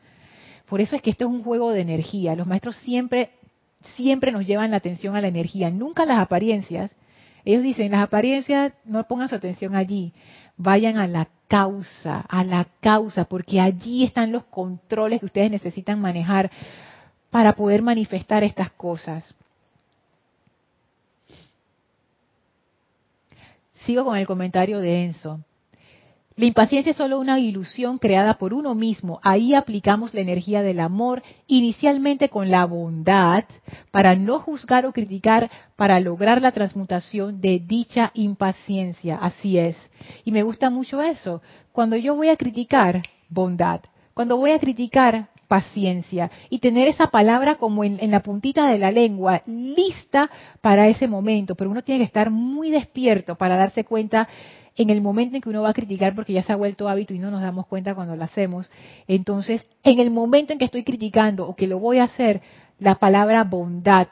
[0.67, 2.37] Por eso es que esto es un juego de energía.
[2.37, 3.31] Los maestros siempre,
[3.97, 6.97] siempre nos llevan la atención a la energía, nunca las apariencias.
[7.45, 10.13] Ellos dicen, las apariencias, no pongan su atención allí,
[10.57, 16.01] vayan a la causa, a la causa, porque allí están los controles que ustedes necesitan
[16.01, 16.49] manejar
[17.29, 19.35] para poder manifestar estas cosas.
[23.85, 25.41] Sigo con el comentario de Enzo.
[26.40, 29.20] La impaciencia es solo una ilusión creada por uno mismo.
[29.22, 33.44] Ahí aplicamos la energía del amor, inicialmente con la bondad,
[33.90, 39.16] para no juzgar o criticar, para lograr la transmutación de dicha impaciencia.
[39.16, 39.76] Así es.
[40.24, 41.42] Y me gusta mucho eso.
[41.72, 43.83] Cuando yo voy a criticar, bondad.
[44.14, 46.31] Cuando voy a criticar, paciencia.
[46.48, 50.31] Y tener esa palabra como en, en la puntita de la lengua, lista
[50.62, 51.55] para ese momento.
[51.55, 54.26] Pero uno tiene que estar muy despierto para darse cuenta
[54.81, 57.12] en el momento en que uno va a criticar, porque ya se ha vuelto hábito
[57.12, 58.71] y no nos damos cuenta cuando lo hacemos,
[59.07, 62.40] entonces en el momento en que estoy criticando o que lo voy a hacer,
[62.79, 64.09] la palabra bondad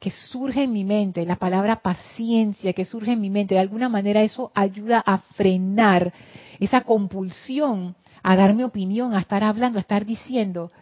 [0.00, 3.90] que surge en mi mente, la palabra paciencia que surge en mi mente, de alguna
[3.90, 6.14] manera eso ayuda a frenar
[6.60, 10.72] esa compulsión a dar mi opinión, a estar hablando, a estar diciendo.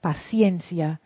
[0.00, 1.00] Paciencia,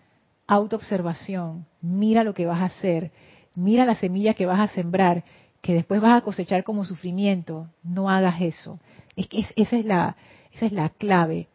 [0.47, 3.11] autoobservación, mira lo que vas a hacer,
[3.55, 5.25] mira la semilla que vas a sembrar
[5.65, 8.79] que después vas a cosechar como sufrimiento, no hagas eso.
[9.17, 9.47] Es que
[9.83, 10.15] la
[10.53, 11.49] esa es la clave.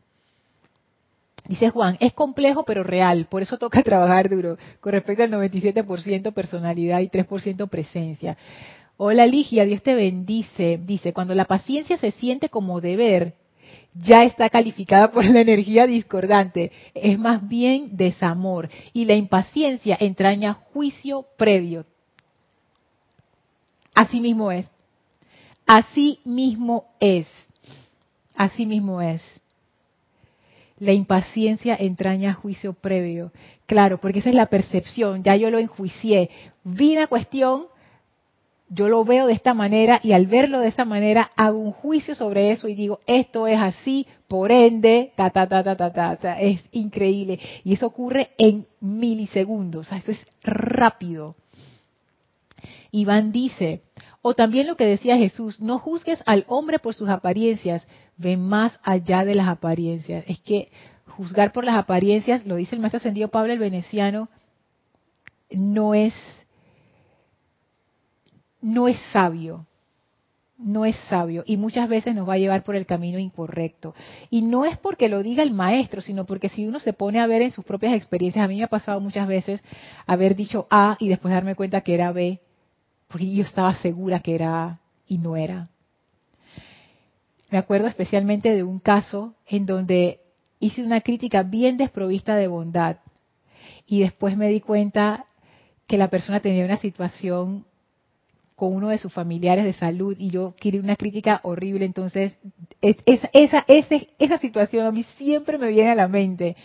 [1.47, 6.33] Dice Juan, es complejo pero real, por eso toca trabajar duro, con respecto al 97%
[6.33, 8.35] personalidad y 3% presencia.
[8.97, 10.79] Hola Ligia, Dios te bendice.
[10.83, 13.35] Dice, cuando la paciencia se siente como deber,
[13.93, 16.71] ya está calificada por la energía discordante.
[16.95, 18.69] Es más bien desamor.
[18.91, 21.85] Y la impaciencia entraña juicio previo.
[23.99, 24.65] Así mismo es.
[25.67, 27.27] Así mismo es.
[28.33, 29.21] Así mismo es.
[30.79, 33.33] La impaciencia entraña juicio previo.
[33.65, 35.21] Claro, porque esa es la percepción.
[35.21, 36.29] Ya yo lo enjuicié.
[36.63, 37.65] Vi una cuestión,
[38.69, 42.15] yo lo veo de esta manera y al verlo de esta manera hago un juicio
[42.15, 46.39] sobre eso y digo, esto es así, por ende, ta, ta, ta, ta, ta, ta.
[46.39, 47.37] es increíble.
[47.65, 49.91] Y eso ocurre en milisegundos.
[49.91, 51.35] Eso es rápido.
[52.91, 53.83] Iván dice,
[54.21, 57.85] o también lo que decía Jesús, no juzgues al hombre por sus apariencias,
[58.17, 60.23] ve más allá de las apariencias.
[60.27, 60.71] Es que
[61.07, 64.29] juzgar por las apariencias, lo dice el maestro ascendido Pablo el Veneciano,
[65.51, 66.13] no es
[68.61, 69.65] no es sabio
[70.59, 73.95] no es sabio y muchas veces nos va a llevar por el camino incorrecto.
[74.29, 77.27] Y no es porque lo diga el maestro, sino porque si uno se pone a
[77.27, 79.63] ver en sus propias experiencias, a mí me ha pasado muchas veces
[80.05, 82.41] haber dicho A y después darme cuenta que era B,
[83.09, 85.67] porque yo estaba segura que era y no era.
[87.49, 90.19] Me acuerdo especialmente de un caso en donde
[90.59, 92.97] hice una crítica bien desprovista de bondad
[93.87, 95.25] y después me di cuenta
[95.87, 97.65] que la persona tenía una situación
[98.55, 102.37] con uno de sus familiares de salud y yo quiero una crítica horrible, entonces
[102.81, 103.65] esa, esa,
[104.19, 106.55] esa situación a mí siempre me viene a la mente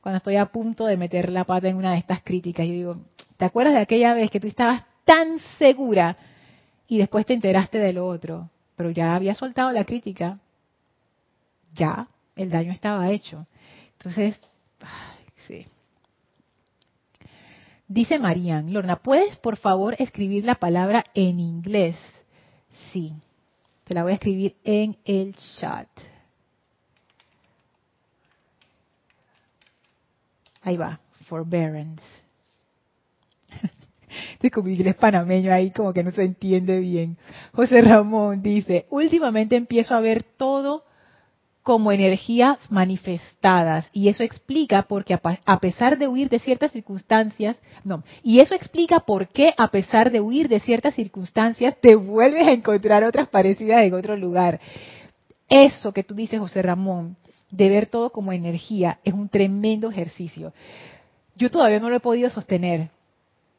[0.00, 2.66] cuando estoy a punto de meter la pata en una de estas críticas.
[2.66, 2.96] Yo digo,
[3.36, 6.16] ¿te acuerdas de aquella vez que tú estabas tan segura
[6.88, 8.50] y después te enteraste de lo otro?
[8.76, 10.38] Pero ya había soltado la crítica,
[11.74, 13.46] ya el daño estaba hecho.
[13.98, 14.40] Entonces,
[15.46, 15.66] sí.
[17.86, 21.96] Dice Marian, Lorna, ¿puedes por favor escribir la palabra en inglés?
[22.92, 23.14] Sí,
[23.84, 25.88] te la voy a escribir en el chat.
[30.62, 32.23] Ahí va, forbearance.
[34.44, 37.16] Este como inglés panameño ahí como que no se entiende bien.
[37.52, 40.84] José Ramón dice, últimamente empiezo a ver todo
[41.62, 48.04] como energías manifestadas y eso explica porque a pesar de huir de ciertas circunstancias, no,
[48.22, 52.52] y eso explica por qué a pesar de huir de ciertas circunstancias te vuelves a
[52.52, 54.60] encontrar otras parecidas en otro lugar.
[55.48, 57.16] Eso que tú dices, José Ramón,
[57.50, 60.52] de ver todo como energía, es un tremendo ejercicio.
[61.34, 62.90] Yo todavía no lo he podido sostener,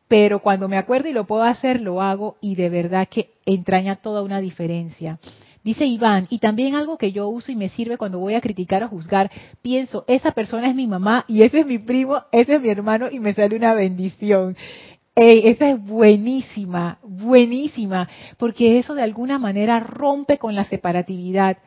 [0.07, 3.97] pero cuando me acuerdo y lo puedo hacer, lo hago y de verdad que entraña
[3.97, 5.19] toda una diferencia.
[5.63, 8.83] Dice Iván, y también algo que yo uso y me sirve cuando voy a criticar
[8.83, 9.31] o juzgar,
[9.63, 13.07] pienso, esa persona es mi mamá y ese es mi primo, ese es mi hermano
[13.09, 14.55] y me sale una bendición.
[15.15, 21.57] Ey, esa es buenísima, buenísima, porque eso de alguna manera rompe con la separatividad.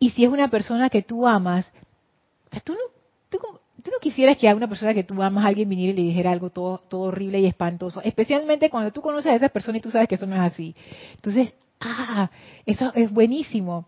[0.00, 1.70] Y si es una persona que tú amas,
[2.64, 2.78] tú no,
[3.28, 3.38] tú,
[3.90, 6.50] no quisieras que a una persona que tú amas alguien viniera y le dijera algo
[6.50, 10.08] todo, todo horrible y espantoso, especialmente cuando tú conoces a esa persona y tú sabes
[10.08, 10.74] que eso no es así.
[11.14, 12.30] Entonces, ah,
[12.64, 13.86] eso es buenísimo.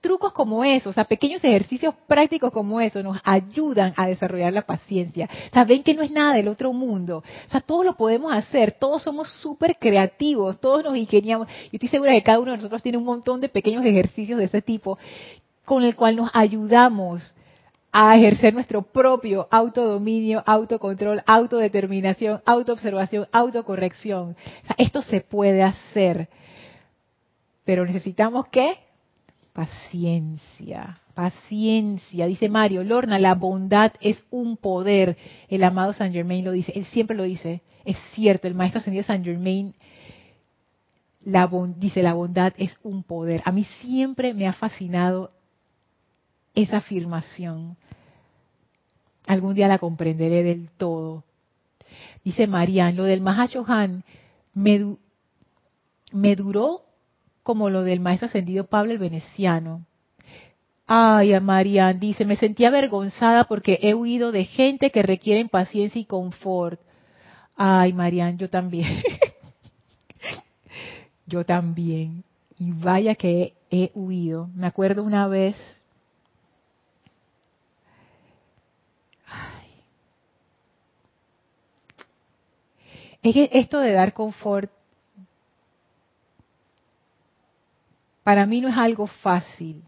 [0.00, 4.62] Trucos como eso, o sea, pequeños ejercicios prácticos como eso nos ayudan a desarrollar la
[4.62, 5.28] paciencia.
[5.52, 7.18] Saben que no es nada del otro mundo.
[7.18, 11.48] O sea, todos lo podemos hacer, todos somos súper creativos, todos nos ingeniamos.
[11.48, 14.46] Yo estoy segura que cada uno de nosotros tiene un montón de pequeños ejercicios de
[14.46, 14.98] ese tipo
[15.66, 17.34] con el cual nos ayudamos
[17.92, 24.36] a ejercer nuestro propio autodominio, autocontrol, autodeterminación, autoobservación, autocorrección.
[24.62, 26.28] O sea, esto se puede hacer.
[27.64, 28.78] Pero necesitamos qué?
[29.52, 32.26] Paciencia, paciencia.
[32.26, 35.16] Dice Mario, Lorna, la bondad es un poder.
[35.48, 37.62] El amado Saint Germain lo dice, él siempre lo dice.
[37.84, 39.74] Es cierto, el maestro ascendido Saint Germain
[41.24, 43.42] la dice, la bondad es un poder.
[43.44, 45.32] A mí siempre me ha fascinado
[46.54, 47.76] esa afirmación.
[49.26, 51.24] Algún día la comprenderé del todo.
[52.24, 54.04] Dice Marian, lo del Mahashohan
[54.54, 54.96] me,
[56.12, 56.82] me duró
[57.42, 59.86] como lo del maestro ascendido Pablo el Veneciano.
[60.86, 66.04] Ay, Marian dice, me sentí avergonzada porque he huido de gente que requiere paciencia y
[66.04, 66.80] confort.
[67.56, 69.00] Ay, Marian, yo también.
[71.26, 72.24] yo también.
[72.58, 74.48] Y vaya que he huido.
[74.54, 75.56] Me acuerdo una vez.
[83.22, 84.70] Es que esto de dar confort
[88.22, 89.82] para mí no es algo fácil.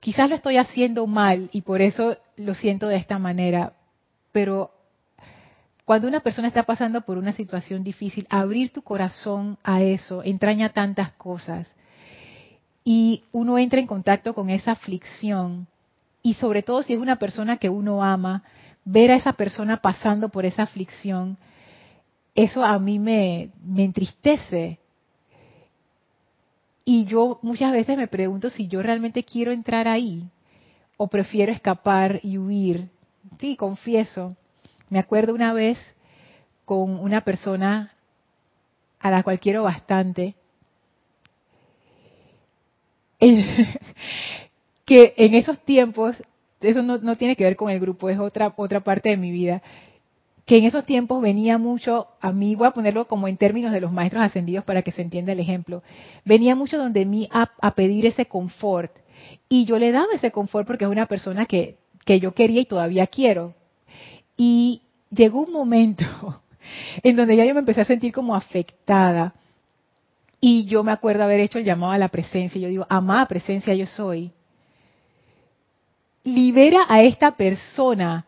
[0.00, 3.72] Quizás lo estoy haciendo mal y por eso lo siento de esta manera,
[4.32, 4.70] pero
[5.84, 10.72] cuando una persona está pasando por una situación difícil, abrir tu corazón a eso entraña
[10.72, 11.74] tantas cosas.
[12.84, 15.66] Y uno entra en contacto con esa aflicción
[16.22, 18.42] y sobre todo si es una persona que uno ama,
[18.84, 21.36] ver a esa persona pasando por esa aflicción,
[22.34, 24.78] eso a mí me, me entristece
[26.84, 30.22] y yo muchas veces me pregunto si yo realmente quiero entrar ahí
[30.96, 32.88] o prefiero escapar y huir.
[33.38, 34.36] Sí, confieso.
[34.90, 35.78] Me acuerdo una vez
[36.64, 37.94] con una persona
[39.00, 40.34] a la cual quiero bastante,
[44.84, 46.22] que en esos tiempos,
[46.60, 49.62] eso no, tiene que ver con el grupo, es otra, otra parte de mi vida,
[50.46, 53.80] que en esos tiempos venía mucho, a mí voy a ponerlo como en términos de
[53.80, 55.82] los maestros ascendidos para que se entienda el ejemplo,
[56.24, 58.92] venía mucho donde mí a, pedir ese confort.
[59.48, 62.66] Y yo le daba ese confort porque es una persona que, que yo quería y
[62.66, 63.54] todavía quiero.
[64.36, 66.04] Y llegó un momento
[67.02, 69.34] en donde ya yo me empecé a sentir como afectada.
[70.40, 72.60] Y yo me acuerdo haber hecho el llamado a la presencia.
[72.60, 74.30] Yo digo, amada presencia yo soy.
[76.24, 78.24] Libera a esta persona.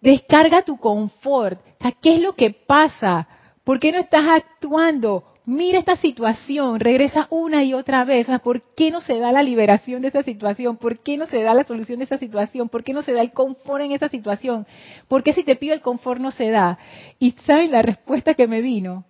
[0.00, 1.60] Descarga tu confort.
[2.00, 3.26] ¿Qué es lo que pasa?
[3.64, 5.24] ¿Por qué no estás actuando?
[5.44, 8.26] Mira esta situación, regresa una y otra vez.
[8.42, 10.76] ¿Por qué no se da la liberación de esa situación?
[10.76, 12.68] ¿Por qué no se da la solución de esa situación?
[12.68, 14.66] ¿Por qué no se da el confort en esa situación?
[15.06, 16.78] ¿Por qué si te pido el confort no se da?
[17.18, 19.04] Y saben la respuesta que me vino.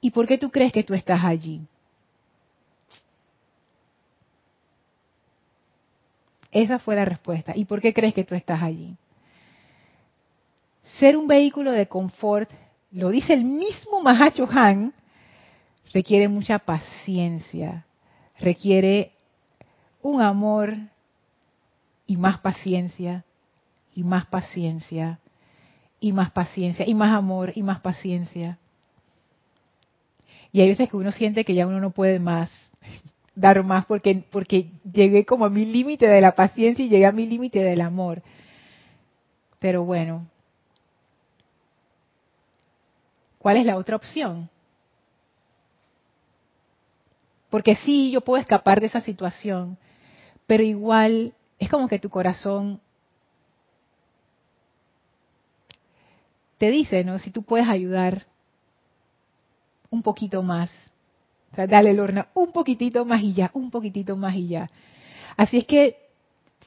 [0.00, 1.62] ¿Y por qué tú crees que tú estás allí?
[6.52, 7.52] Esa fue la respuesta.
[7.56, 8.96] ¿Y por qué crees que tú estás allí?
[10.98, 12.50] Ser un vehículo de confort,
[12.92, 14.92] lo dice el mismo Mahacho Han,
[15.92, 17.86] requiere mucha paciencia,
[18.38, 19.12] requiere
[20.02, 20.76] un amor
[22.06, 23.24] y más paciencia,
[23.94, 25.18] y más paciencia,
[26.00, 28.58] y más paciencia, y más amor, y más paciencia.
[30.52, 32.50] Y hay veces que uno siente que ya uno no puede más,
[33.34, 37.12] dar más, porque, porque llegué como a mi límite de la paciencia y llegué a
[37.12, 38.22] mi límite del amor.
[39.58, 40.26] Pero bueno,
[43.38, 44.50] ¿cuál es la otra opción?
[47.48, 49.76] Porque sí, yo puedo escapar de esa situación,
[50.46, 52.80] pero igual es como que tu corazón
[56.58, 57.18] te dice, ¿no?
[57.18, 58.26] Si tú puedes ayudar
[59.90, 60.91] un poquito más.
[61.52, 64.70] O sea, dale, Lorna, un poquitito más y ya, un poquitito más y ya.
[65.36, 66.02] Así es que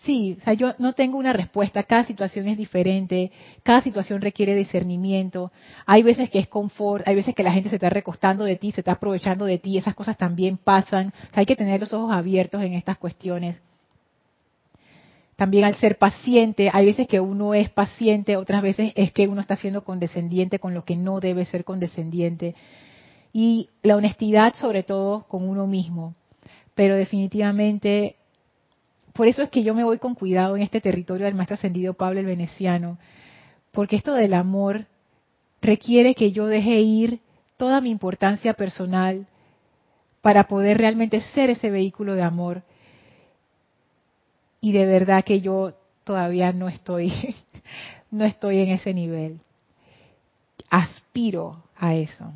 [0.06, 3.32] Sí, o sea, yo no tengo una respuesta, cada situación es diferente,
[3.64, 5.52] cada situación requiere discernimiento,
[5.88, 8.72] hay veces que es confort, hay veces que la gente se está recostando de ti,
[8.72, 11.92] se está aprovechando de ti, esas cosas también pasan, o sea, hay que tener los
[11.92, 13.64] ojos abiertos en estas cuestiones.
[15.36, 19.42] También al ser paciente, hay veces que uno es paciente, otras veces es que uno
[19.42, 22.54] está siendo condescendiente con lo que no debe ser condescendiente.
[23.38, 26.14] Y la honestidad sobre todo con uno mismo.
[26.74, 28.16] Pero definitivamente
[29.12, 31.94] por eso es que yo me voy con cuidado en este territorio del maestro ascendido
[31.94, 32.98] Pablo el Veneciano,
[33.72, 34.88] porque esto del amor
[35.62, 37.22] requiere que yo deje ir
[37.56, 39.26] toda mi importancia personal
[40.22, 42.64] para poder realmente ser ese vehículo de amor.
[44.60, 45.74] Y de verdad que yo
[46.04, 47.14] todavía no estoy,
[48.12, 49.40] no estoy en ese nivel.
[50.70, 52.34] Aspiro a eso,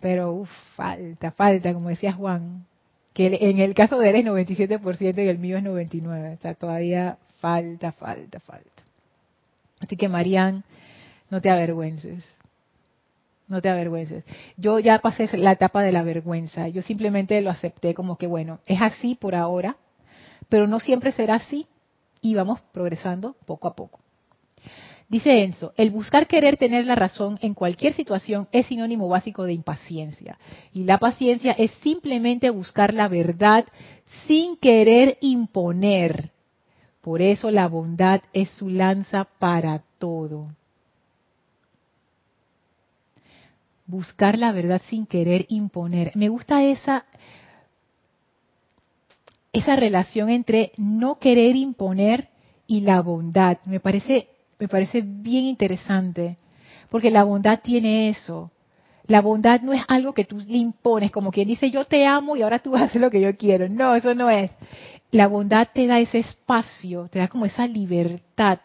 [0.00, 0.44] pero
[0.74, 2.66] falta, falta, como decía Juan,
[3.12, 6.36] que en el caso de él es 97% y el mío es 99%.
[6.36, 8.82] O sea, todavía falta, falta, falta.
[9.80, 10.64] Así que, Marían,
[11.30, 12.28] no te avergüences.
[13.48, 14.24] No te avergüences.
[14.56, 16.68] Yo ya pasé la etapa de la vergüenza.
[16.68, 19.76] Yo simplemente lo acepté como que, bueno, es así por ahora,
[20.48, 21.66] pero no siempre será así
[22.20, 24.00] y vamos progresando poco a poco.
[25.08, 29.52] Dice Enzo, el buscar querer tener la razón en cualquier situación es sinónimo básico de
[29.52, 30.36] impaciencia.
[30.72, 33.66] Y la paciencia es simplemente buscar la verdad
[34.26, 36.30] sin querer imponer.
[37.02, 40.48] Por eso la bondad es su lanza para todo.
[43.86, 46.10] Buscar la verdad sin querer imponer.
[46.16, 47.06] Me gusta esa,
[49.52, 52.28] esa relación entre no querer imponer
[52.66, 53.58] y la bondad.
[53.66, 56.36] Me parece me parece bien interesante,
[56.90, 58.50] porque la bondad tiene eso.
[59.06, 62.36] La bondad no es algo que tú le impones, como quien dice yo te amo
[62.36, 63.68] y ahora tú hacer lo que yo quiero.
[63.68, 64.50] No, eso no es.
[65.10, 68.58] La bondad te da ese espacio, te da como esa libertad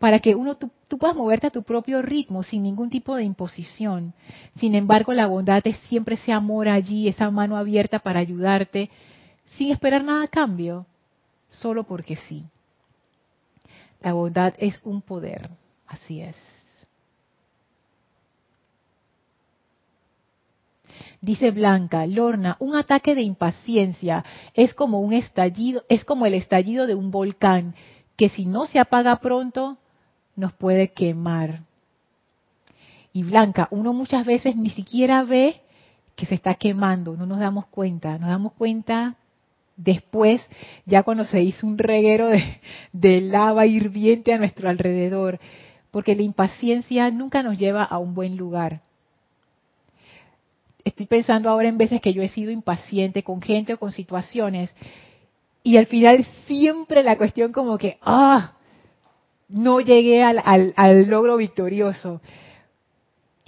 [0.00, 4.14] para que uno tú, puedas moverte a tu propio ritmo sin ningún tipo de imposición.
[4.56, 8.88] Sin embargo, la bondad es siempre ese amor allí, esa mano abierta para ayudarte,
[9.58, 10.86] sin esperar nada a cambio,
[11.50, 12.46] solo porque sí.
[14.00, 15.50] La bondad es un poder,
[15.86, 16.36] así es.
[21.20, 24.24] Dice Blanca, Lorna, un ataque de impaciencia
[24.54, 27.74] es como un estallido, es como el estallido de un volcán
[28.16, 29.76] que si no se apaga pronto
[30.34, 31.60] nos puede quemar.
[33.12, 35.60] Y Blanca, uno muchas veces ni siquiera ve
[36.16, 39.16] que se está quemando, no nos damos cuenta, nos damos cuenta
[39.82, 40.46] después,
[40.86, 42.28] ya cuando se hizo un reguero
[42.92, 45.40] de, lava hirviente a nuestro alrededor,
[45.90, 48.80] porque la impaciencia nunca nos lleva a un buen lugar.
[50.84, 54.74] Estoy pensando ahora en veces que yo he sido impaciente con gente o con situaciones
[55.62, 58.52] y al final siempre la cuestión como que, ah,
[59.48, 60.42] no llegué al,
[60.76, 62.20] al logro victorioso.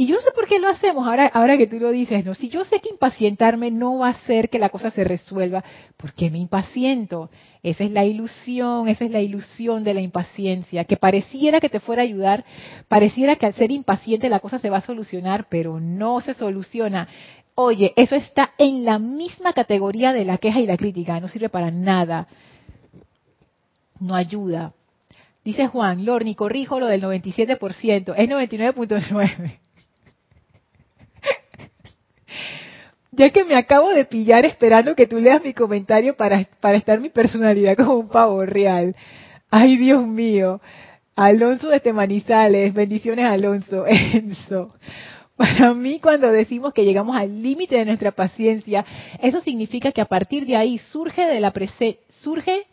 [0.03, 2.35] Y yo no sé por qué lo hacemos ahora, ahora que tú lo dices, no,
[2.35, 5.63] si yo sé que impacientarme no va a hacer que la cosa se resuelva,
[5.97, 7.31] ¿por qué me impaciento?
[7.63, 11.79] Esa es la ilusión, esa es la ilusión de la impaciencia, que pareciera que te
[11.79, 12.45] fuera a ayudar,
[12.89, 17.07] pareciera que al ser impaciente la cosa se va a solucionar, pero no se soluciona.
[17.55, 21.49] Oye, eso está en la misma categoría de la queja y la crítica, no sirve
[21.49, 22.27] para nada.
[24.01, 24.73] No ayuda.
[25.45, 29.62] Dice Juan, Lorni, corrijo lo del 97%, es 99.9.
[33.13, 36.99] ya que me acabo de pillar esperando que tú leas mi comentario para, para estar
[36.99, 38.97] mi personalidad como un pavo real.
[39.51, 40.61] Ay, Dios mío.
[41.15, 44.75] Alonso de Temanizales, bendiciones Alonso, Enzo.
[45.37, 48.85] Para mí, cuando decimos que llegamos al límite de nuestra paciencia,
[49.21, 51.53] eso significa que a partir de ahí surge de la
[52.09, 52.67] surge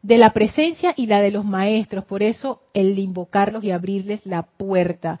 [0.00, 2.04] de la presencia y la de los maestros.
[2.04, 5.20] Por eso el invocarlos y abrirles la puerta.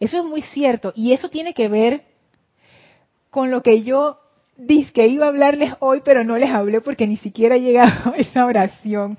[0.00, 2.13] Eso es muy cierto y eso tiene que ver
[3.34, 4.20] con lo que yo
[4.56, 8.14] dije que iba a hablarles hoy, pero no les hablé porque ni siquiera ha llegado
[8.16, 9.18] esa oración,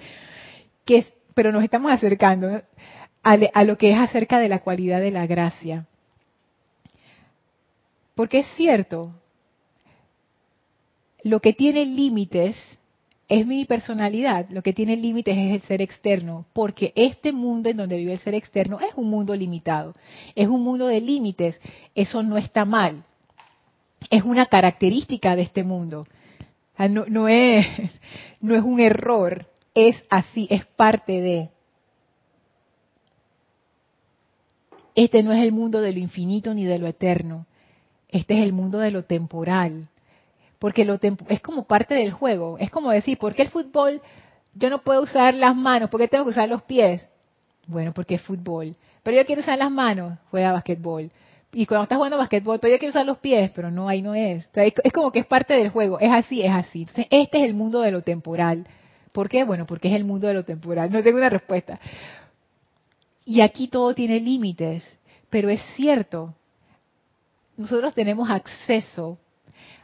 [0.86, 2.62] que es, pero nos estamos acercando
[3.22, 5.86] a, a lo que es acerca de la cualidad de la gracia.
[8.16, 9.12] Porque es cierto,
[11.24, 12.56] lo que tiene límites
[13.28, 17.76] es mi personalidad, lo que tiene límites es el ser externo, porque este mundo en
[17.76, 19.94] donde vive el ser externo es un mundo limitado,
[20.36, 21.60] es un mundo de límites,
[21.96, 23.04] eso no está mal,
[24.10, 26.08] es una característica de este mundo.
[26.90, 27.66] No, es,
[28.42, 31.50] un error, es así, es parte de.
[34.94, 37.46] Este no es el mundo de lo infinito ni de lo eterno.
[38.10, 39.90] Este es el mundo de lo temporal.
[40.60, 40.98] Porque lo
[41.28, 42.58] es como parte del juego.
[42.60, 44.02] Es como decir, ¿por qué el fútbol
[44.54, 45.90] yo no puedo usar las manos?
[45.90, 47.06] ¿Por qué tengo que usar los pies?
[47.68, 48.76] Bueno, porque es fútbol.
[49.04, 51.12] Pero yo quiero usar las manos, juega basquetbol
[51.58, 54.50] y cuando estás jugando basquetbol, pero yo usar los pies, pero no, ahí no es.
[54.56, 56.86] es como que es parte del juego, es así, es así.
[57.10, 58.68] Este es el mundo de lo temporal.
[59.14, 59.46] ¿Por qué?
[59.46, 60.92] Bueno, porque es el mundo de lo temporal.
[60.92, 61.80] No tengo una respuesta.
[63.24, 65.00] Y aquí todo tiene límites,
[65.30, 66.36] pero es cierto,
[67.56, 69.18] nosotros tenemos acceso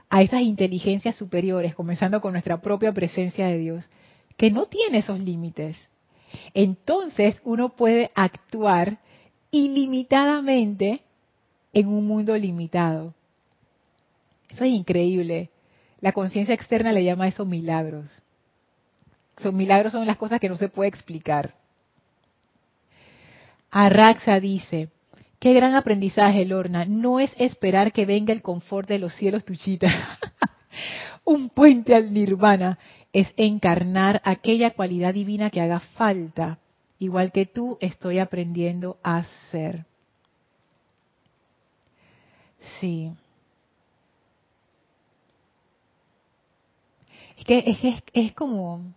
[0.09, 3.89] a esas inteligencias superiores, comenzando con nuestra propia presencia de Dios,
[4.35, 5.87] que no tiene esos límites.
[6.53, 8.97] Entonces uno puede actuar
[9.51, 11.03] ilimitadamente
[11.73, 13.13] en un mundo limitado.
[14.49, 15.49] Eso es increíble.
[15.99, 18.09] La conciencia externa le llama a eso milagros.
[19.37, 21.53] Son milagros son las cosas que no se puede explicar.
[23.71, 24.89] Arraxa dice,
[25.39, 26.85] qué gran aprendizaje, Lorna.
[26.85, 30.19] No es esperar que venga el confort de los cielos, Tuchita.
[31.23, 32.77] Un puente al nirvana
[33.13, 36.59] es encarnar aquella cualidad divina que haga falta.
[36.99, 39.85] Igual que tú, estoy aprendiendo a ser.
[42.79, 43.11] Sí.
[47.37, 48.93] Es que es, es, como,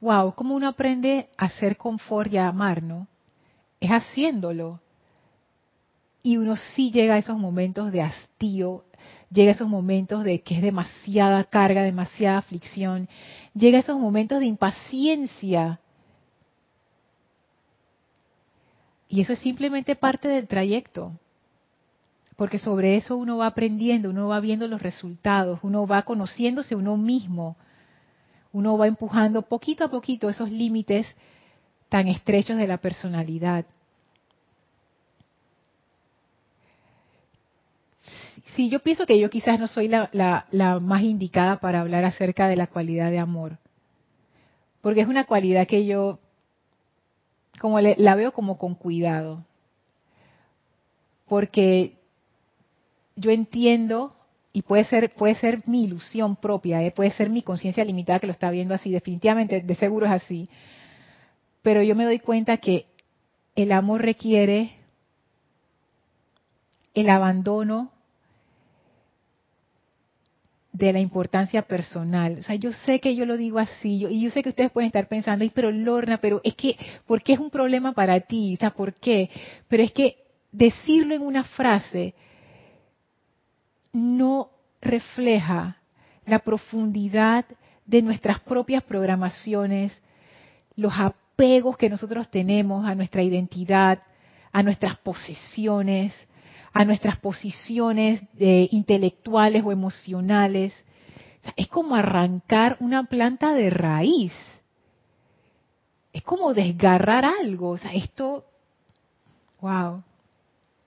[0.00, 3.06] wow, como uno aprende a hacer confort y a amar, ¿no?
[3.80, 4.80] Es haciéndolo.
[6.22, 8.84] Y uno sí llega a esos momentos de hastío,
[9.30, 13.08] llega a esos momentos de que es demasiada carga, demasiada aflicción,
[13.54, 15.80] llega a esos momentos de impaciencia.
[19.08, 21.18] Y eso es simplemente parte del trayecto
[22.42, 26.96] porque sobre eso uno va aprendiendo, uno va viendo los resultados, uno va conociéndose uno
[26.96, 27.56] mismo,
[28.52, 31.06] uno va empujando poquito a poquito esos límites
[31.88, 33.64] tan estrechos de la personalidad.
[38.56, 42.56] Sí, yo pienso que yo quizás no soy la, más indicada para hablar acerca de
[42.56, 43.58] la cualidad de amor,
[44.80, 46.18] porque es una cualidad que yo
[47.60, 49.44] como la veo como con cuidado,
[51.28, 52.01] porque
[53.16, 54.14] yo entiendo
[54.52, 56.90] y puede ser puede ser mi ilusión propia, ¿eh?
[56.90, 60.48] puede ser mi conciencia limitada que lo está viendo así, definitivamente, de seguro es así.
[61.62, 62.86] Pero yo me doy cuenta que
[63.54, 64.72] el amor requiere
[66.94, 67.90] el abandono
[70.72, 72.38] de la importancia personal.
[72.40, 74.70] O sea, yo sé que yo lo digo así, yo, y yo sé que ustedes
[74.70, 78.54] pueden estar pensando, pero Lorna, pero es que, ¿por qué es un problema para ti?
[78.54, 79.30] O sea, ¿por qué?
[79.68, 80.16] Pero es que
[80.50, 82.14] decirlo en una frase
[83.92, 85.76] no refleja
[86.26, 87.44] la profundidad
[87.86, 90.00] de nuestras propias programaciones,
[90.76, 94.02] los apegos que nosotros tenemos a nuestra identidad,
[94.52, 96.14] a nuestras posesiones,
[96.72, 100.72] a nuestras posiciones de intelectuales o emocionales.
[101.56, 104.32] es como arrancar una planta de raíz.
[106.12, 107.70] Es como desgarrar algo.
[107.70, 108.44] O sea, esto,
[109.60, 110.02] wow.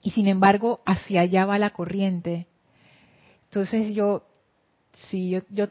[0.01, 2.47] Y sin embargo, hacia allá va la corriente.
[3.55, 4.21] Entonces yo,
[5.07, 5.67] sí, yo, yo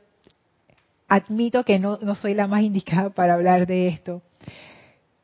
[1.06, 4.22] admito que no, no soy la más indicada para hablar de esto.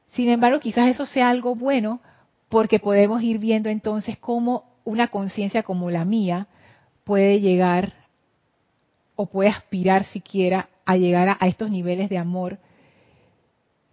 [0.09, 2.03] Sin embargo, quizás eso sea algo bueno
[2.51, 6.49] porque podemos ir viendo entonces cómo una conciencia como la mía
[7.05, 7.95] puede llegar
[9.17, 12.59] o puede aspirar siquiera a llegar a, estos niveles de amor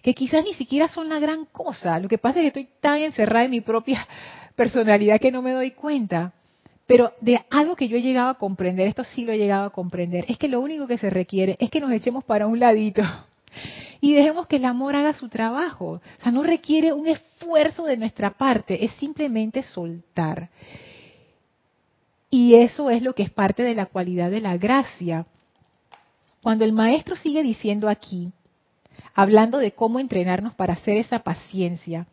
[0.01, 1.99] que quizás ni siquiera son la gran cosa.
[1.99, 4.05] Lo que pasa es que estoy tan encerrada en mi propia
[4.57, 6.33] personalidad que no me doy cuenta.
[6.87, 9.69] Pero de algo que yo he llegado a comprender, esto sí lo he llegado a
[9.71, 13.03] comprender, es que lo único que se requiere es que nos echemos para un ladito
[14.01, 16.01] y dejemos que el amor haga su trabajo.
[16.17, 20.49] O sea, no requiere un esfuerzo de nuestra parte, es simplemente soltar.
[22.29, 25.25] Y eso es lo que es parte de la cualidad de la gracia.
[26.41, 28.31] Cuando el maestro sigue diciendo aquí,
[29.13, 32.07] hablando de cómo entrenarnos para hacer esa paciencia,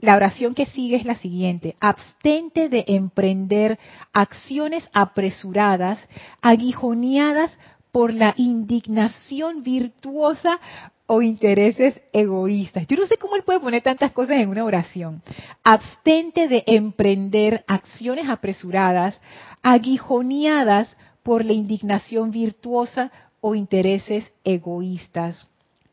[0.00, 1.74] la oración que sigue es la siguiente.
[1.80, 3.78] Abstente de emprender
[4.12, 5.98] acciones apresuradas,
[6.40, 7.56] aguijoneadas
[7.90, 10.60] por la indignación virtuosa
[11.06, 12.86] o intereses egoístas.
[12.86, 15.22] Yo no sé cómo él puede poner tantas cosas en una oración.
[15.64, 19.20] Abstente de emprender acciones apresuradas,
[19.62, 25.48] aguijoneadas por la indignación virtuosa o intereses egoístas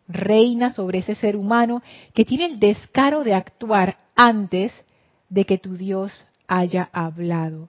[0.07, 1.81] reina sobre ese ser humano
[2.13, 4.71] que tiene el descaro de actuar antes
[5.29, 7.67] de que tu Dios haya hablado.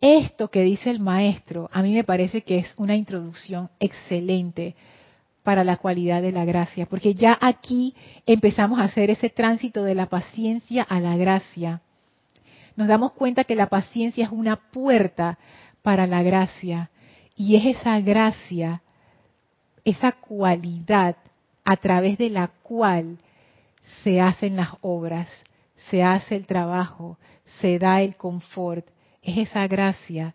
[0.00, 4.74] Esto que dice el maestro, a mí me parece que es una introducción excelente
[5.42, 7.94] para la cualidad de la gracia, porque ya aquí
[8.24, 11.82] empezamos a hacer ese tránsito de la paciencia a la gracia.
[12.76, 15.38] Nos damos cuenta que la paciencia es una puerta
[15.82, 16.90] para la gracia,
[17.36, 18.82] y es esa gracia
[19.84, 21.16] esa cualidad
[21.64, 23.18] a través de la cual
[24.02, 25.28] se hacen las obras,
[25.90, 28.86] se hace el trabajo, se da el confort,
[29.22, 30.34] es esa gracia,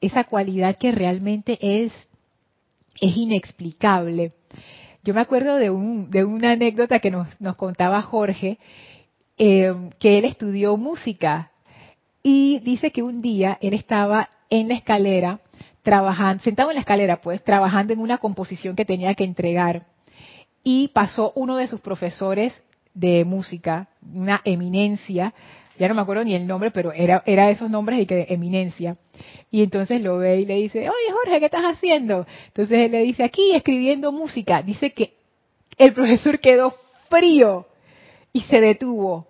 [0.00, 1.92] esa cualidad que realmente es,
[3.00, 4.32] es inexplicable.
[5.02, 8.58] Yo me acuerdo de, un, de una anécdota que nos, nos contaba Jorge,
[9.38, 11.52] eh, que él estudió música
[12.22, 15.40] y dice que un día él estaba en la escalera
[15.88, 19.86] trabajando, sentado en la escalera, pues, trabajando en una composición que tenía que entregar.
[20.62, 22.62] Y pasó uno de sus profesores
[22.92, 25.32] de música, una eminencia,
[25.78, 28.98] ya no me acuerdo ni el nombre, pero era, era esos nombres y que eminencia.
[29.50, 32.26] Y entonces lo ve y le dice, oye Jorge, ¿qué estás haciendo?
[32.48, 34.60] Entonces él le dice, aquí escribiendo música.
[34.60, 35.14] Dice que
[35.78, 36.74] el profesor quedó
[37.08, 37.66] frío
[38.34, 39.27] y se detuvo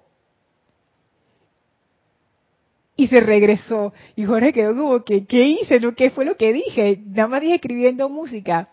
[2.98, 3.94] y se regresó.
[4.16, 5.78] Y Jorge quedó como que, ¿qué hice?
[5.78, 5.94] ¿No?
[5.94, 6.98] ¿Qué fue lo que dije?
[7.06, 8.68] Nada más dije escribiendo música.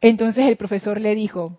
[0.00, 1.58] Entonces el profesor le dijo,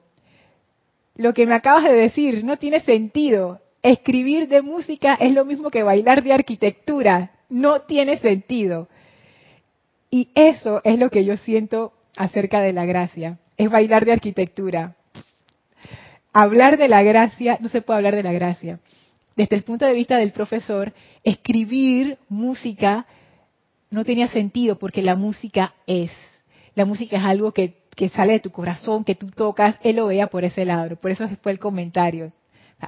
[1.16, 3.62] lo que me acabas de decir no tiene sentido.
[3.84, 7.32] Escribir de música es lo mismo que bailar de arquitectura.
[7.48, 8.89] No tiene sentido.
[10.10, 13.38] Y eso es lo que yo siento acerca de la gracia.
[13.56, 14.96] Es bailar de arquitectura.
[16.34, 18.80] Hablar de la gracia, no se puede hablar de la gracia
[19.36, 23.06] desde el punto de vista del profesor, escribir música
[23.90, 26.12] no tenía sentido porque la música es.
[26.76, 27.76] La música es algo que,
[28.16, 31.28] sale de tu corazón, que tú tocas, él lo veía por ese lado, por eso
[31.42, 32.32] fue el comentario.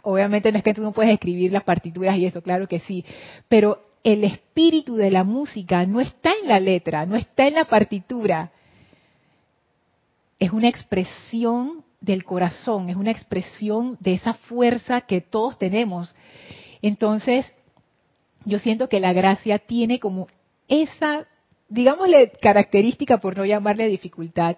[0.04, 3.06] Obviamente no es que tú no puedes escribir las partituras y eso, claro que sí,
[3.48, 7.66] pero el espíritu de la música no está en la letra, no está en la
[7.66, 8.52] partitura.
[10.38, 16.16] Es una expresión del corazón, es una expresión de esa fuerza que todos tenemos.
[16.82, 17.51] Entonces,
[18.45, 20.28] yo siento que la gracia tiene como
[20.68, 21.26] esa,
[21.68, 24.58] digámosle, característica, por no llamarle dificultad,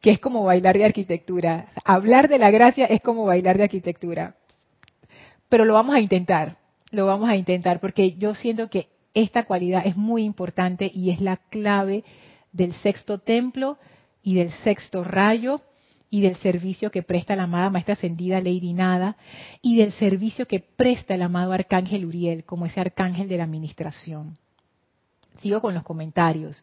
[0.00, 1.68] que es como bailar de arquitectura.
[1.84, 4.34] hablar de la gracia es como bailar de arquitectura.
[5.48, 6.58] Pero lo vamos a intentar,
[6.90, 11.20] lo vamos a intentar, porque yo siento que esta cualidad es muy importante y es
[11.20, 12.02] la clave
[12.52, 13.78] del sexto templo
[14.24, 15.60] y del sexto rayo
[16.14, 19.16] y del servicio que presta la amada Maestra Ascendida Lady Nada
[19.60, 24.38] y del servicio que presta el amado Arcángel Uriel como ese arcángel de la administración.
[25.42, 26.62] Sigo con los comentarios.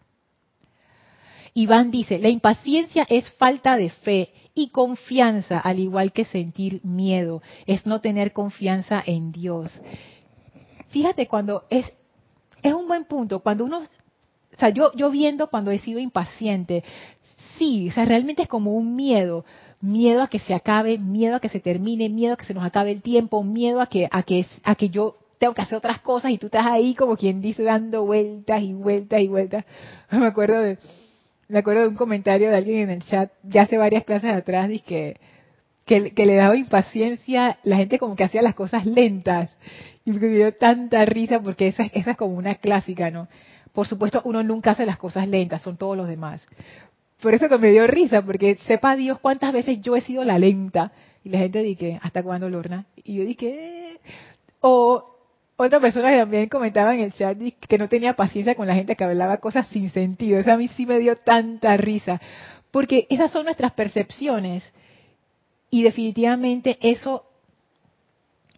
[1.53, 7.41] Iván dice, la impaciencia es falta de fe y confianza, al igual que sentir miedo,
[7.65, 9.81] es no tener confianza en Dios.
[10.91, 11.91] Fíjate cuando es,
[12.63, 16.85] es un buen punto, cuando uno, o sea, yo, yo viendo cuando he sido impaciente,
[17.57, 19.45] sí, o sea, realmente es como un miedo,
[19.81, 22.63] miedo a que se acabe, miedo a que se termine, miedo a que se nos
[22.63, 25.99] acabe el tiempo, miedo a que a que a que yo tengo que hacer otras
[26.01, 29.65] cosas y tú estás ahí como quien dice dando vueltas y vueltas y vueltas.
[30.11, 30.77] Me acuerdo de
[31.47, 34.69] me acuerdo de un comentario de alguien en el chat ya hace varias clases atrás
[34.87, 35.17] que,
[35.85, 39.49] que, que le daba impaciencia, la gente como que hacía las cosas lentas
[40.05, 43.27] Y me dio tanta risa porque esa, esa es como una clásica, ¿no?
[43.73, 46.41] Por supuesto, uno nunca hace las cosas lentas, son todos los demás.
[47.21, 50.39] Por eso que me dio risa, porque sepa Dios cuántas veces yo he sido la
[50.39, 50.91] lenta.
[51.23, 52.85] Y la gente dice, ¿hasta cuándo, Lorna?
[52.95, 53.99] Y yo dije,
[54.59, 55.11] o
[55.55, 59.03] otra persona también comentaba en el chat que no tenía paciencia con la gente que
[59.03, 60.39] hablaba cosas sin sentido.
[60.39, 62.19] Eso a mí sí me dio tanta risa.
[62.71, 64.63] Porque esas son nuestras percepciones.
[65.69, 67.25] Y definitivamente eso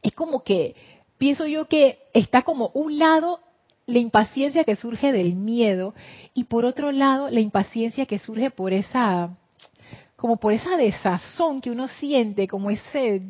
[0.01, 0.75] es como que,
[1.17, 3.39] pienso yo que está como un lado
[3.85, 5.93] la impaciencia que surge del miedo
[6.33, 9.31] y por otro lado la impaciencia que surge por esa
[10.15, 13.21] como por esa desazón que uno siente, como ese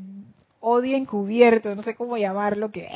[0.59, 2.87] odio encubierto, no sé cómo llamarlo, que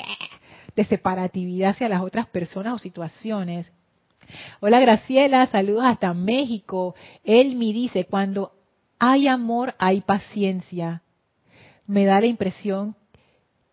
[0.76, 3.72] de separatividad hacia las otras personas o situaciones.
[4.60, 6.94] Hola Graciela, saludos hasta México.
[7.24, 8.52] Él me dice, cuando
[9.00, 11.02] hay amor hay paciencia.
[11.88, 12.96] Me da la impresión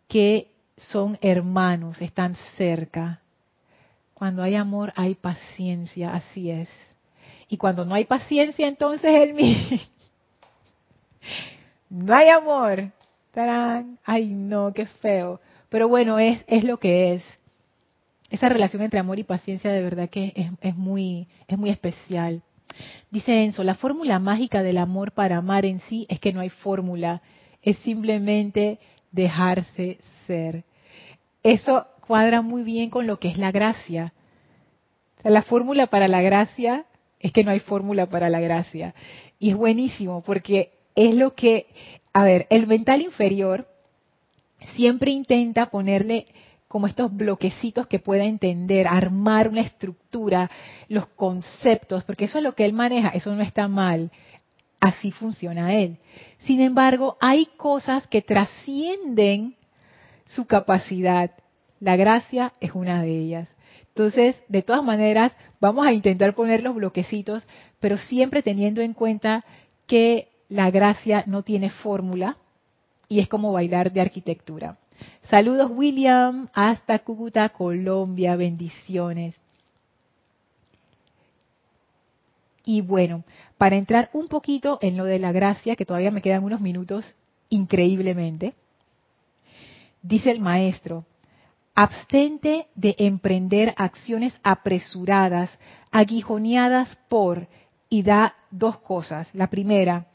[0.09, 3.21] que son hermanos, están cerca.
[4.15, 6.71] Cuando hay amor hay paciencia, así es.
[7.49, 9.57] Y cuando no hay paciencia, entonces él me...
[11.91, 12.91] no hay amor.
[13.33, 13.99] ¡Tarán!
[14.05, 15.41] Ay, no, qué feo.
[15.69, 17.25] Pero bueno, es, es lo que es.
[18.31, 22.43] Esa relación entre amor y paciencia de verdad que es, es, muy, es muy especial.
[23.11, 26.49] Dice Enzo, la fórmula mágica del amor para amar en sí es que no hay
[26.49, 27.23] fórmula,
[27.63, 28.79] es simplemente
[29.13, 30.65] dejarse ser.
[31.43, 34.13] Eso cuadra muy bien con lo que es la gracia.
[35.23, 36.85] la fórmula para la gracia
[37.19, 38.95] es que no hay fórmula para la gracia.
[39.39, 41.67] Y es buenísimo porque es lo que,
[42.13, 43.67] a ver, el mental inferior
[44.75, 46.27] siempre intenta ponerle
[46.69, 50.51] como estos bloquecitos que pueda entender, armar una estructura,
[50.89, 54.11] los conceptos, porque eso es lo que él maneja, eso no está mal,
[54.81, 55.99] así funciona él.
[56.41, 59.55] Sin embargo, hay cosas que trascienden
[60.27, 61.31] su capacidad.
[61.85, 63.55] La gracia es una de ellas.
[63.89, 67.47] Entonces, de todas maneras, vamos a intentar poner los bloquecitos,
[67.79, 69.45] pero siempre teniendo en cuenta
[69.87, 72.39] que la gracia no tiene fórmula,
[73.07, 74.79] y es como bailar de arquitectura.
[75.29, 79.35] Saludos William, hasta Cúcuta, Colombia, bendiciones.
[82.65, 83.25] Y bueno,
[83.59, 87.15] para entrar un poquito en lo de la gracia, que todavía me quedan unos minutos,
[87.51, 88.55] increíblemente,
[90.01, 91.05] dice el maestro,
[91.75, 95.59] abstente de emprender acciones apresuradas,
[95.91, 97.49] aguijoneadas por,
[97.89, 99.29] y da dos cosas.
[99.35, 100.07] La primera,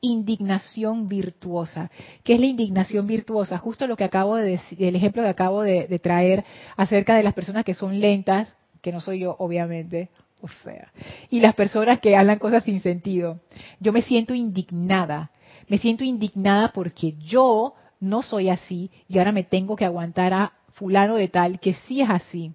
[0.00, 1.90] indignación virtuosa.
[2.22, 3.58] ¿Qué es la indignación virtuosa?
[3.58, 6.44] Justo lo que acabo de decir, el ejemplo que acabo de, traer
[6.76, 10.92] acerca de las personas que son lentas, que no soy yo, obviamente, o sea,
[11.30, 13.40] y las personas que hablan cosas sin sentido.
[13.80, 15.32] Yo me siento indignada.
[15.66, 20.52] Me siento indignada porque yo no soy así y ahora me tengo que aguantar a
[20.78, 22.52] fulano de tal que sí es así.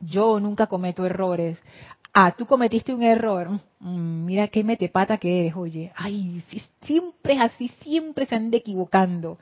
[0.00, 1.62] Yo nunca cometo errores
[2.14, 3.50] ah, tú cometiste un error,
[3.80, 6.42] mm, mira qué metepata que eres, oye, ay,
[6.82, 9.36] siempre es así, siempre se anda equivocando.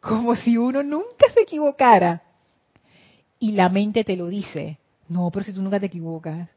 [0.00, 2.22] Como si uno nunca se equivocara.
[3.40, 4.78] Y la mente te lo dice,
[5.08, 6.48] no, pero si tú nunca te equivocas.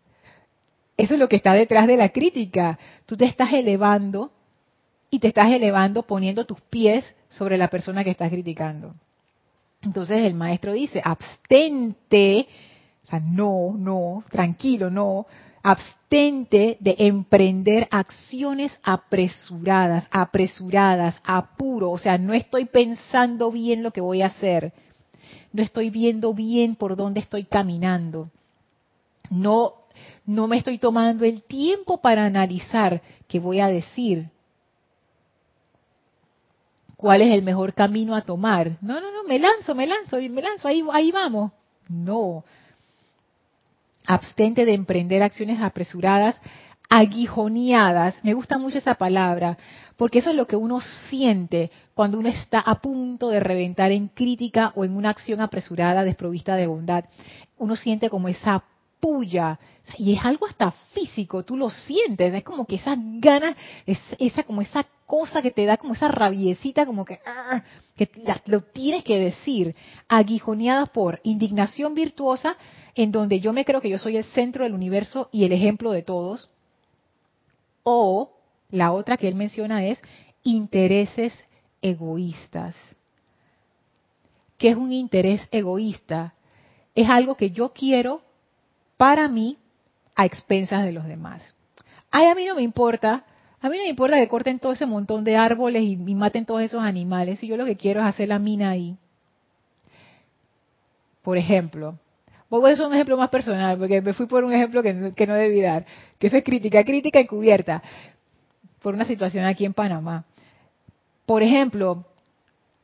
[0.97, 2.77] Eso es lo que está detrás de la crítica.
[3.05, 4.31] Tú te estás elevando
[5.11, 8.93] y te estás elevando poniendo tus pies sobre la persona que estás criticando.
[9.83, 12.47] Entonces el maestro dice, abstente
[13.03, 15.25] o sea, no, no, tranquilo, no.
[15.63, 21.91] Abstente de emprender acciones apresuradas, apresuradas, apuro.
[21.91, 24.73] O sea, no estoy pensando bien lo que voy a hacer.
[25.53, 28.29] No estoy viendo bien por dónde estoy caminando.
[29.29, 29.73] No,
[30.25, 34.29] no me estoy tomando el tiempo para analizar qué voy a decir.
[37.01, 38.77] ¿Cuál es el mejor camino a tomar?
[38.79, 41.51] No, no, no, me lanzo, me lanzo, me lanzo, ahí, ahí vamos.
[41.89, 42.43] No,
[44.05, 46.39] abstente de emprender acciones apresuradas,
[46.91, 48.13] aguijoneadas.
[48.21, 49.57] Me gusta mucho esa palabra,
[49.97, 50.79] porque eso es lo que uno
[51.09, 56.03] siente cuando uno está a punto de reventar en crítica o en una acción apresurada
[56.03, 57.05] desprovista de bondad.
[57.57, 58.63] Uno siente como esa
[59.01, 59.59] puya
[59.97, 64.61] y es algo hasta físico, tú lo sientes, es como que esas ganas, esa como
[64.61, 67.61] esa cosa que te da como esa rabiecita, como que, ah,
[68.45, 69.75] lo tienes que decir,
[70.07, 72.55] aguijoneadas por indignación virtuosa,
[72.95, 75.91] en donde yo me creo que yo soy el centro del universo y el ejemplo
[75.91, 76.49] de todos,
[77.83, 78.31] o
[78.69, 80.01] la otra que él menciona es
[80.43, 81.33] intereses
[81.81, 82.75] egoístas.
[84.57, 86.35] ¿Qué es un interés egoísta?
[86.93, 88.21] Es algo que yo quiero
[89.01, 89.57] para mí
[90.15, 91.55] a expensas de los demás.
[92.11, 93.23] Ay, a mí no me importa,
[93.59, 96.61] A mí no me importa que corten todo ese montón de árboles y, maten todos
[96.61, 97.41] esos animales.
[97.41, 98.95] Y yo lo que quiero es hacer la mina ahí.
[101.23, 101.97] Por ejemplo,
[102.47, 105.33] voy a hacer un ejemplo más personal, porque me fui por un ejemplo que, no
[105.33, 105.83] debí dar,
[106.19, 107.81] que es crítica, crítica encubierta,
[108.83, 110.25] por una situación aquí en Panamá.
[111.25, 112.05] Por ejemplo,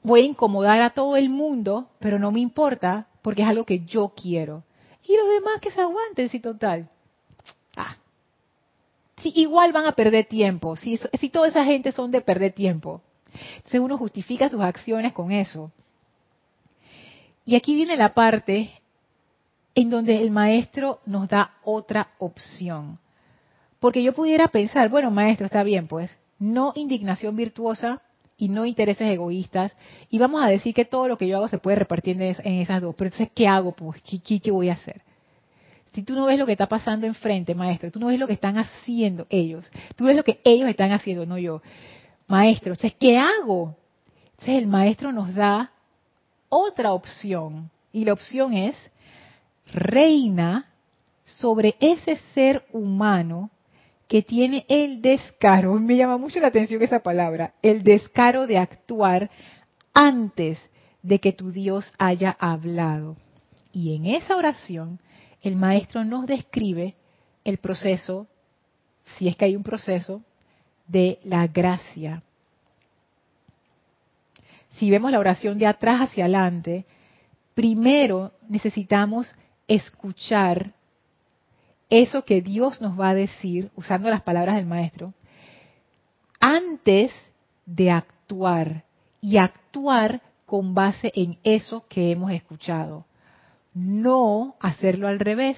[0.01, 3.86] voy a incomodar a todo el mundo, pero no me importa, porque es algo que
[3.86, 4.63] yo quiero.
[5.08, 6.89] Y los demás que se aguanten, si total.
[7.76, 7.95] Ah,
[9.22, 13.01] si igual van a perder tiempo, si, si toda esa gente son de perder tiempo.
[13.58, 15.72] Entonces uno justifica sus acciones con eso.
[17.45, 18.72] Y aquí viene la parte
[19.74, 22.99] en donde el maestro nos da otra opción.
[23.80, 28.01] Porque yo pudiera pensar, bueno, maestro, está bien, pues, no indignación virtuosa
[28.38, 29.75] y no intereses egoístas,
[30.09, 32.81] y vamos a decir que todo lo que yo hago se puede repartir en esas
[32.81, 33.71] dos, pero entonces, ¿qué hago?
[33.71, 35.01] Pues, ¿qué, qué voy a hacer?
[35.93, 38.33] Si tú no ves lo que está pasando enfrente, maestro, tú no ves lo que
[38.33, 41.61] están haciendo ellos, tú ves lo que ellos están haciendo, no yo.
[42.27, 43.75] Maestro, entonces, ¿qué hago?
[44.31, 45.71] Entonces el maestro nos da
[46.49, 48.75] otra opción, y la opción es,
[49.73, 50.67] reina
[51.25, 53.49] sobre ese ser humano
[54.08, 59.30] que tiene el descaro, me llama mucho la atención esa palabra, el descaro de actuar
[59.93, 60.60] antes
[61.01, 63.18] de que tu Dios haya hablado.
[63.74, 64.99] Y en esa oración
[65.41, 66.95] el maestro nos describe
[67.43, 68.28] el proceso,
[69.03, 70.22] si es que hay un proceso,
[70.88, 72.22] de la gracia.
[74.72, 76.86] Si vemos la oración de atrás hacia adelante,
[77.53, 79.28] primero necesitamos
[79.68, 80.74] escuchar
[81.89, 85.13] eso que Dios nos va a decir, usando las palabras del maestro,
[86.39, 87.11] antes
[87.65, 88.83] de actuar
[89.21, 93.05] y actuar con base en eso que hemos escuchado
[93.77, 95.57] no hacerlo al revés,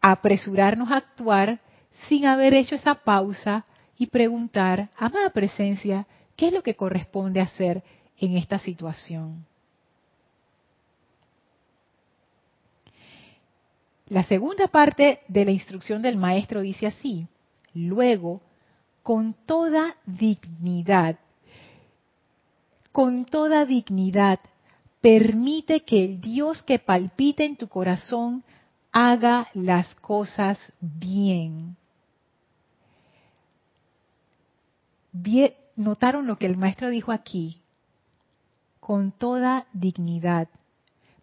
[0.00, 1.60] apresurarnos a actuar
[2.08, 3.64] sin haber hecho esa pausa
[3.98, 6.06] y preguntar, amada presencia,
[6.36, 7.82] ¿qué es lo que corresponde hacer
[8.18, 9.44] en esta situación?
[14.12, 17.26] La segunda parte de la instrucción del maestro dice así,
[17.72, 18.42] luego,
[19.02, 21.18] con toda dignidad,
[22.92, 24.38] con toda dignidad,
[25.02, 28.44] Permite que el Dios que palpite en tu corazón
[28.92, 31.76] haga las cosas bien.
[35.10, 35.54] bien.
[35.74, 37.60] ¿Notaron lo que el maestro dijo aquí?
[38.78, 40.48] Con toda dignidad.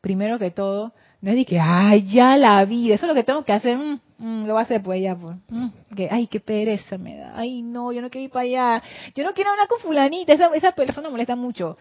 [0.02, 3.24] Primero que todo, no es de que, ay, ya la vi, eso es lo que
[3.24, 5.36] tengo que hacer, mm, mm, lo voy a hacer pues ya, pues.
[5.50, 8.84] Mm, que, ay, qué pereza me da, ay, no, yo no quiero ir para allá,
[9.16, 11.78] yo no quiero hablar con fulanita, esa, esa persona molesta mucho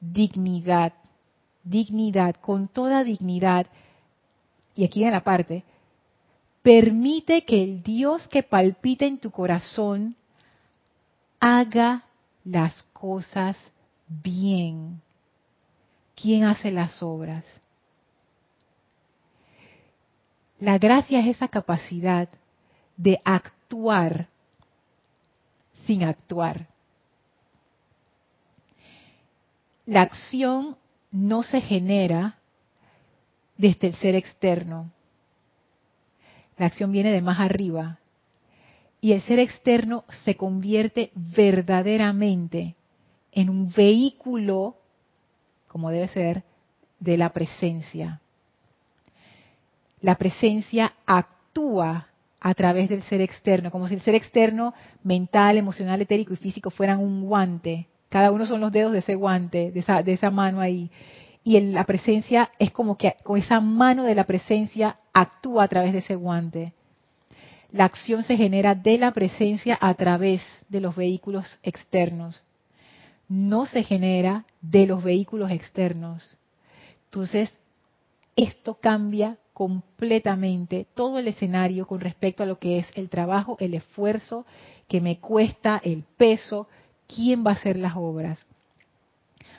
[0.00, 0.92] dignidad,
[1.62, 3.66] dignidad, con toda dignidad,
[4.74, 5.64] y aquí en la parte,
[6.62, 10.14] permite que el Dios que palpita en tu corazón
[11.38, 12.04] haga
[12.44, 13.56] las cosas
[14.08, 15.00] bien.
[16.20, 17.44] ¿Quién hace las obras?
[20.58, 22.28] La gracia es esa capacidad
[22.96, 24.28] de actuar
[25.86, 26.68] sin actuar.
[29.90, 30.76] la acción
[31.10, 32.38] no se genera
[33.56, 34.92] desde el ser externo.
[36.56, 37.98] La acción viene de más arriba.
[39.00, 42.76] Y el ser externo se convierte verdaderamente
[43.32, 44.76] en un vehículo,
[45.70, 46.42] como debe ser,
[46.98, 48.20] de la presencia.
[50.00, 52.08] La presencia actúa
[52.40, 56.70] a través del ser externo, como si el ser externo, mental, emocional, etérico y físico
[56.70, 60.90] fueran un guante cada uno son los dedos de ese guante, de esa, mano ahí.
[61.44, 65.92] Y la presencia es como que con esa mano de la presencia actúa a través
[65.92, 66.72] de ese guante.
[67.70, 72.44] La acción se genera de la presencia a través de los vehículos externos.
[73.30, 76.36] No se genera de los vehículos externos.
[77.04, 77.48] Entonces,
[78.34, 83.74] esto cambia completamente todo el escenario con respecto a lo que es el trabajo, el
[83.74, 84.46] esfuerzo
[84.88, 86.66] que me cuesta, el peso,
[87.06, 88.44] ¿quién va a hacer las obras?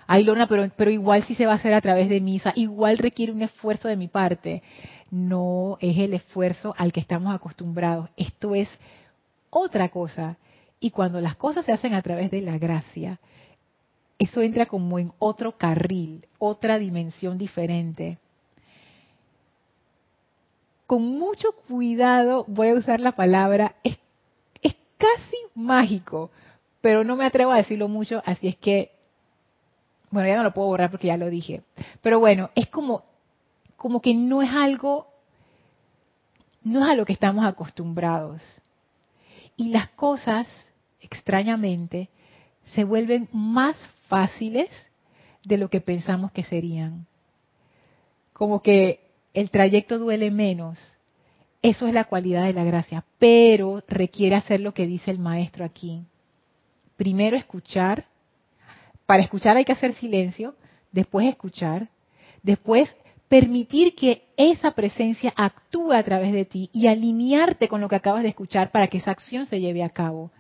[0.06, 2.98] Ay, Lorna, pero, pero igual si se va a hacer a través de misa, igual
[2.98, 4.62] requiere un esfuerzo de mi parte.
[5.10, 8.10] No es el esfuerzo al que estamos acostumbrados.
[8.18, 8.68] Esto es
[9.50, 10.38] otra cosa.
[10.82, 13.20] Y cuando las cosas se hacen a través de la gracia,
[14.22, 18.20] eso entra como en otro carril, otra dimensión diferente.
[20.86, 23.98] Con mucho cuidado voy a usar la palabra, es,
[25.00, 26.30] casi mágico,
[26.82, 28.92] pero no me atrevo a decirlo mucho, así es que,
[30.12, 31.64] bueno, ya no lo puedo borrar porque ya lo dije.
[32.04, 33.04] Pero bueno, es como,
[33.76, 35.08] como que no es algo,
[36.64, 38.44] no es a lo que estamos acostumbrados.
[39.56, 40.46] Y las cosas,
[41.00, 42.10] extrañamente,
[42.76, 43.76] se vuelven más
[44.12, 44.70] fáciles
[45.46, 47.08] de lo que pensamos que serían.
[48.34, 49.00] Como que
[49.34, 50.78] el trayecto duele menos.
[51.62, 55.64] Eso es la cualidad de la gracia, pero requiere hacer lo que dice el maestro
[55.64, 56.04] aquí.
[56.98, 58.06] Primero escuchar,
[59.06, 60.56] para escuchar hay que hacer silencio,
[60.92, 61.88] después escuchar,
[62.44, 62.94] después
[63.30, 68.24] permitir que esa presencia actúe a través de ti y alinearte con lo que acabas
[68.24, 70.32] de escuchar para que esa acción se lleve a cabo.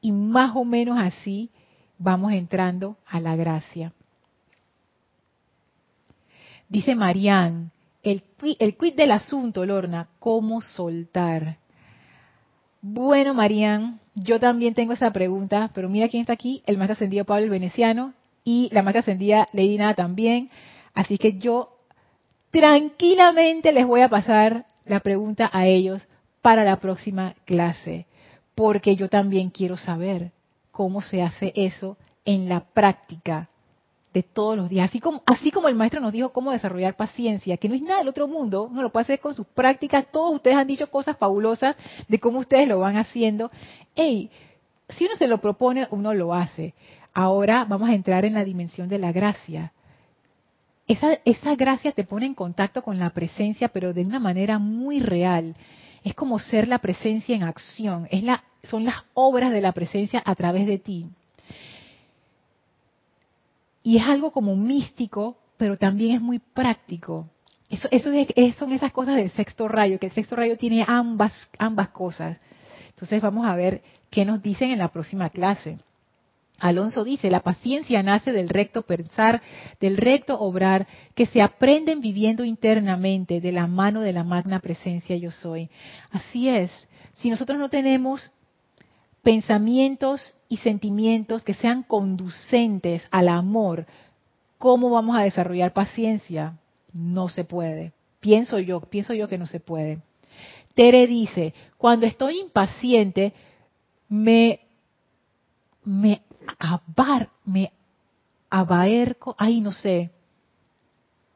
[0.00, 1.50] Y más o menos así
[1.98, 3.92] vamos entrando a la gracia.
[6.68, 7.70] Dice Marían,
[8.02, 8.22] el,
[8.58, 11.56] el quid del asunto, Lorna, ¿cómo soltar?
[12.80, 17.24] Bueno, Marían, yo también tengo esa pregunta, pero mira quién está aquí, el más ascendido
[17.24, 20.50] Pablo el Veneciano y la más ascendida Nada también.
[20.94, 21.76] Así que yo
[22.50, 26.06] tranquilamente les voy a pasar la pregunta a ellos
[26.42, 28.06] para la próxima clase,
[28.54, 30.32] porque yo también quiero saber
[30.78, 33.48] cómo se hace eso en la práctica
[34.14, 34.88] de todos los días.
[34.88, 37.98] Así como, así como el maestro nos dijo cómo desarrollar paciencia, que no es nada
[37.98, 40.06] del otro mundo, uno lo puede hacer con sus prácticas.
[40.12, 41.74] Todos ustedes han dicho cosas fabulosas
[42.06, 43.50] de cómo ustedes lo van haciendo.
[43.96, 44.30] Hey,
[44.88, 46.74] si uno se lo propone, uno lo hace.
[47.12, 49.72] Ahora vamos a entrar en la dimensión de la gracia.
[50.86, 55.00] Esa, esa gracia te pone en contacto con la presencia, pero de una manera muy
[55.00, 55.56] real.
[56.04, 58.08] Es como ser la presencia en acción.
[58.10, 61.06] Es la, son las obras de la presencia a través de ti.
[63.82, 67.28] Y es algo como místico, pero también es muy práctico.
[67.70, 68.10] Eso, eso
[68.58, 72.38] son esas cosas del sexto rayo, que el sexto rayo tiene ambas, ambas cosas.
[72.90, 75.78] Entonces vamos a ver qué nos dicen en la próxima clase.
[76.58, 79.40] Alonso dice, la paciencia nace del recto pensar,
[79.80, 85.16] del recto obrar, que se aprenden viviendo internamente de la mano de la magna presencia
[85.16, 85.70] yo soy.
[86.10, 86.70] Así es,
[87.14, 88.32] si nosotros no tenemos
[89.22, 93.86] pensamientos y sentimientos que sean conducentes al amor,
[94.58, 96.58] ¿cómo vamos a desarrollar paciencia?
[96.92, 97.92] No se puede.
[98.20, 99.98] Pienso yo, pienso yo que no se puede.
[100.74, 103.32] Tere dice, cuando estoy impaciente,
[104.08, 104.60] me,
[105.84, 106.22] me
[106.58, 107.72] abar, me
[108.50, 110.10] abaerco, ay no sé,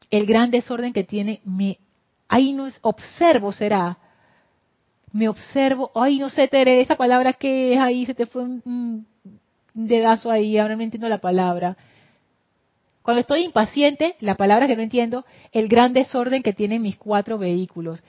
[0.09, 1.79] el gran desorden que tiene, me,
[2.27, 3.97] ahí no es, observo será,
[5.13, 9.05] me observo, ay, no sé, Tere, esa palabra que es ahí, se te fue un,
[9.73, 11.77] dedazo ahí, ahora no entiendo la palabra.
[13.03, 17.37] Cuando estoy impaciente, la palabra que no entiendo, el gran desorden que tienen mis cuatro
[17.37, 18.03] vehículos.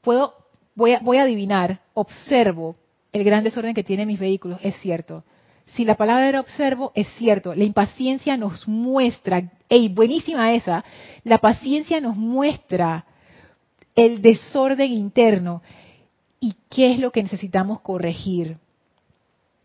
[0.00, 0.34] Puedo,
[0.74, 2.76] voy voy a adivinar, observo
[3.12, 5.24] el gran desorden que tienen mis vehículos, es cierto.
[5.66, 7.54] Si la palabra era observo, es cierto.
[7.54, 10.84] La impaciencia nos muestra, ey, buenísima esa,
[11.24, 13.04] la paciencia nos muestra
[13.94, 15.62] el desorden interno
[16.38, 18.58] y qué es lo que necesitamos corregir.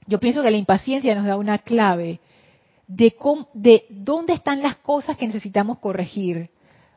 [0.07, 2.19] Yo pienso que la impaciencia nos da una clave
[2.87, 3.13] de,
[3.53, 6.49] de dónde están las cosas que necesitamos corregir.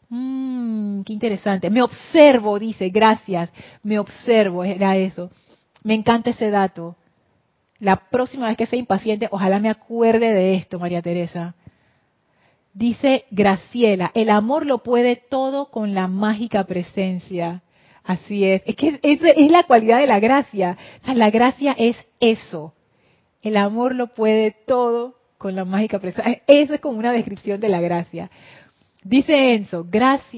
[0.08, 1.70] Mmm, qué interesante.
[1.70, 3.50] Me observo, dice, gracias.
[3.82, 5.30] Me observo, era eso.
[5.82, 6.96] Me encanta ese dato.
[7.78, 11.54] La próxima vez que sea impaciente, ojalá me acuerde de esto, María Teresa.
[12.72, 17.62] Dice Graciela, el amor lo puede todo con la mágica presencia.
[18.02, 18.62] Así es.
[18.66, 20.76] Es que es, es la cualidad de la gracia.
[21.00, 22.74] O sea, la gracia es eso.
[23.42, 26.42] El amor lo puede todo con la mágica presencia.
[26.46, 28.30] Eso es como una descripción de la gracia.
[29.04, 29.86] Dice Enzo,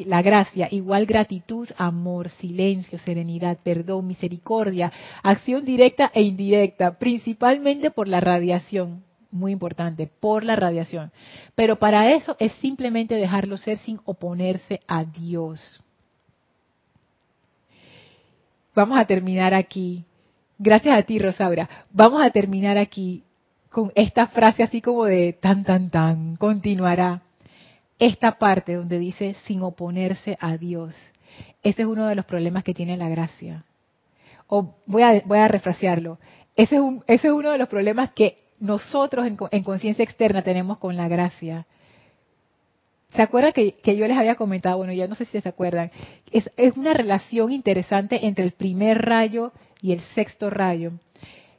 [0.07, 4.93] la gracia igual gratitud, amor, silencio, serenidad, perdón, misericordia,
[5.23, 9.05] acción directa e indirecta, principalmente por la radiación.
[9.31, 11.13] Muy importante, por la radiación.
[11.55, 15.81] Pero para eso es simplemente dejarlo ser sin oponerse a Dios.
[18.75, 20.05] Vamos a terminar aquí.
[20.59, 21.69] Gracias a ti, Rosaura.
[21.93, 23.23] Vamos a terminar aquí
[23.71, 27.26] con esta frase así como de tan, tan, tan, continuará.
[27.99, 30.95] Esta parte donde dice sin oponerse a Dios.
[31.63, 33.65] Ese es uno de los problemas que tiene la gracia.
[34.47, 36.19] O voy a, voy a refrasearlo.
[36.55, 40.43] Ese es, un, ese es uno de los problemas que nosotros en, en conciencia externa
[40.43, 41.67] tenemos con la gracia.
[43.15, 44.79] ¿Se acuerdan que, yo les había comentado?
[44.79, 45.91] Bueno, ya no sé si se acuerdan.
[46.31, 50.93] Es, es una relación interesante entre el primer rayo y el sexto rayo.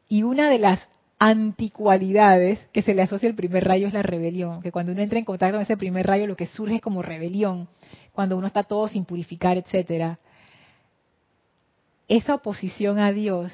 [0.08, 0.80] Y una de las
[1.20, 5.18] anticualidades que se le asocia al primer rayo es la rebelión, que cuando uno entra
[5.18, 7.68] en contacto con ese primer rayo lo que surge es como rebelión,
[8.14, 10.20] cuando uno está todo sin purificar, etcétera.
[12.08, 13.52] Esa oposición a Dios,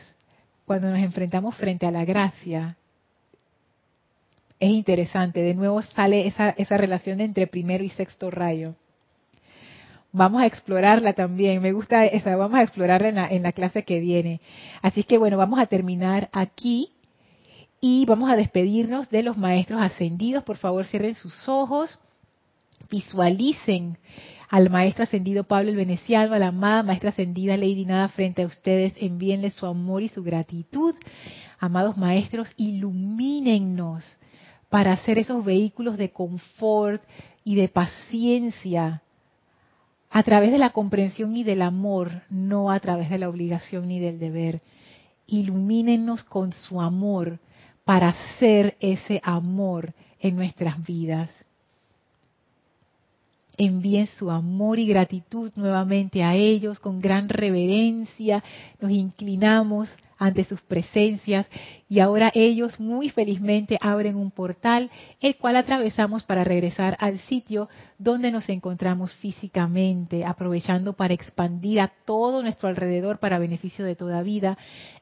[0.65, 2.77] cuando nos enfrentamos frente a la gracia,
[4.59, 5.41] es interesante.
[5.41, 8.75] De nuevo sale esa, esa relación entre primero y sexto rayo.
[10.13, 11.61] vamos a explorarla también.
[11.61, 14.39] Me gusta esa, vamos a explorarla en la, en la clase que viene.
[14.81, 16.92] Así que bueno, vamos a terminar aquí
[17.85, 20.45] y vamos a despedirnos de los maestros ascendidos.
[20.45, 21.99] Por favor, cierren sus ojos,
[22.89, 23.97] visualicen
[24.49, 28.45] al maestro ascendido Pablo el Veneciano, a la amada maestra ascendida Lady Nada frente a
[28.45, 30.95] ustedes, envíenle su amor y su gratitud.
[31.59, 34.05] Amados maestros, ilumínennos
[34.69, 37.03] para hacer esos vehículos de confort
[37.43, 39.01] y de paciencia
[40.09, 43.99] a través de la comprensión y del amor, no a través de la obligación ni
[43.99, 44.61] del deber.
[45.27, 47.39] Ilumínenos con su amor
[47.85, 51.29] para hacer ese amor en nuestras vidas
[53.57, 58.43] envíen su amor y gratitud nuevamente a ellos con gran reverencia.
[58.79, 61.49] Nos inclinamos ante sus presencias
[61.89, 67.67] y ahora ellos muy felizmente abren un portal el cual atravesamos para regresar al sitio
[67.97, 74.21] donde nos encontramos físicamente, aprovechando para expandir a todo nuestro alrededor para beneficio de toda
[74.21, 74.57] vida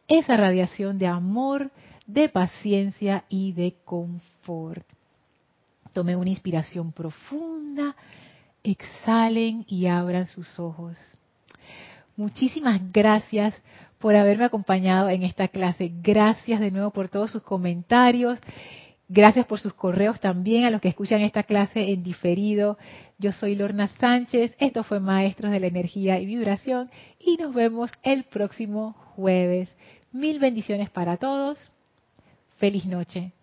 [0.08, 1.72] esa radiación de amor,
[2.06, 4.86] de paciencia y de confort.
[5.93, 7.95] Tome una inspiración profunda
[8.64, 10.97] exhalen y abran sus ojos.
[12.16, 13.56] Muchísimas gracias
[13.99, 15.91] por haberme acompañado en esta clase.
[16.02, 18.39] Gracias de nuevo por todos sus comentarios.
[19.08, 22.78] Gracias por sus correos también a los que escuchan esta clase en diferido.
[23.18, 24.56] Yo soy Lorna Sánchez.
[24.58, 26.89] Esto fue Maestros de la Energía y Vibración.
[27.20, 29.70] Y nos vemos el próximo jueves.
[30.14, 31.72] Mil bendiciones para todos.
[32.62, 33.32] Feliz noche.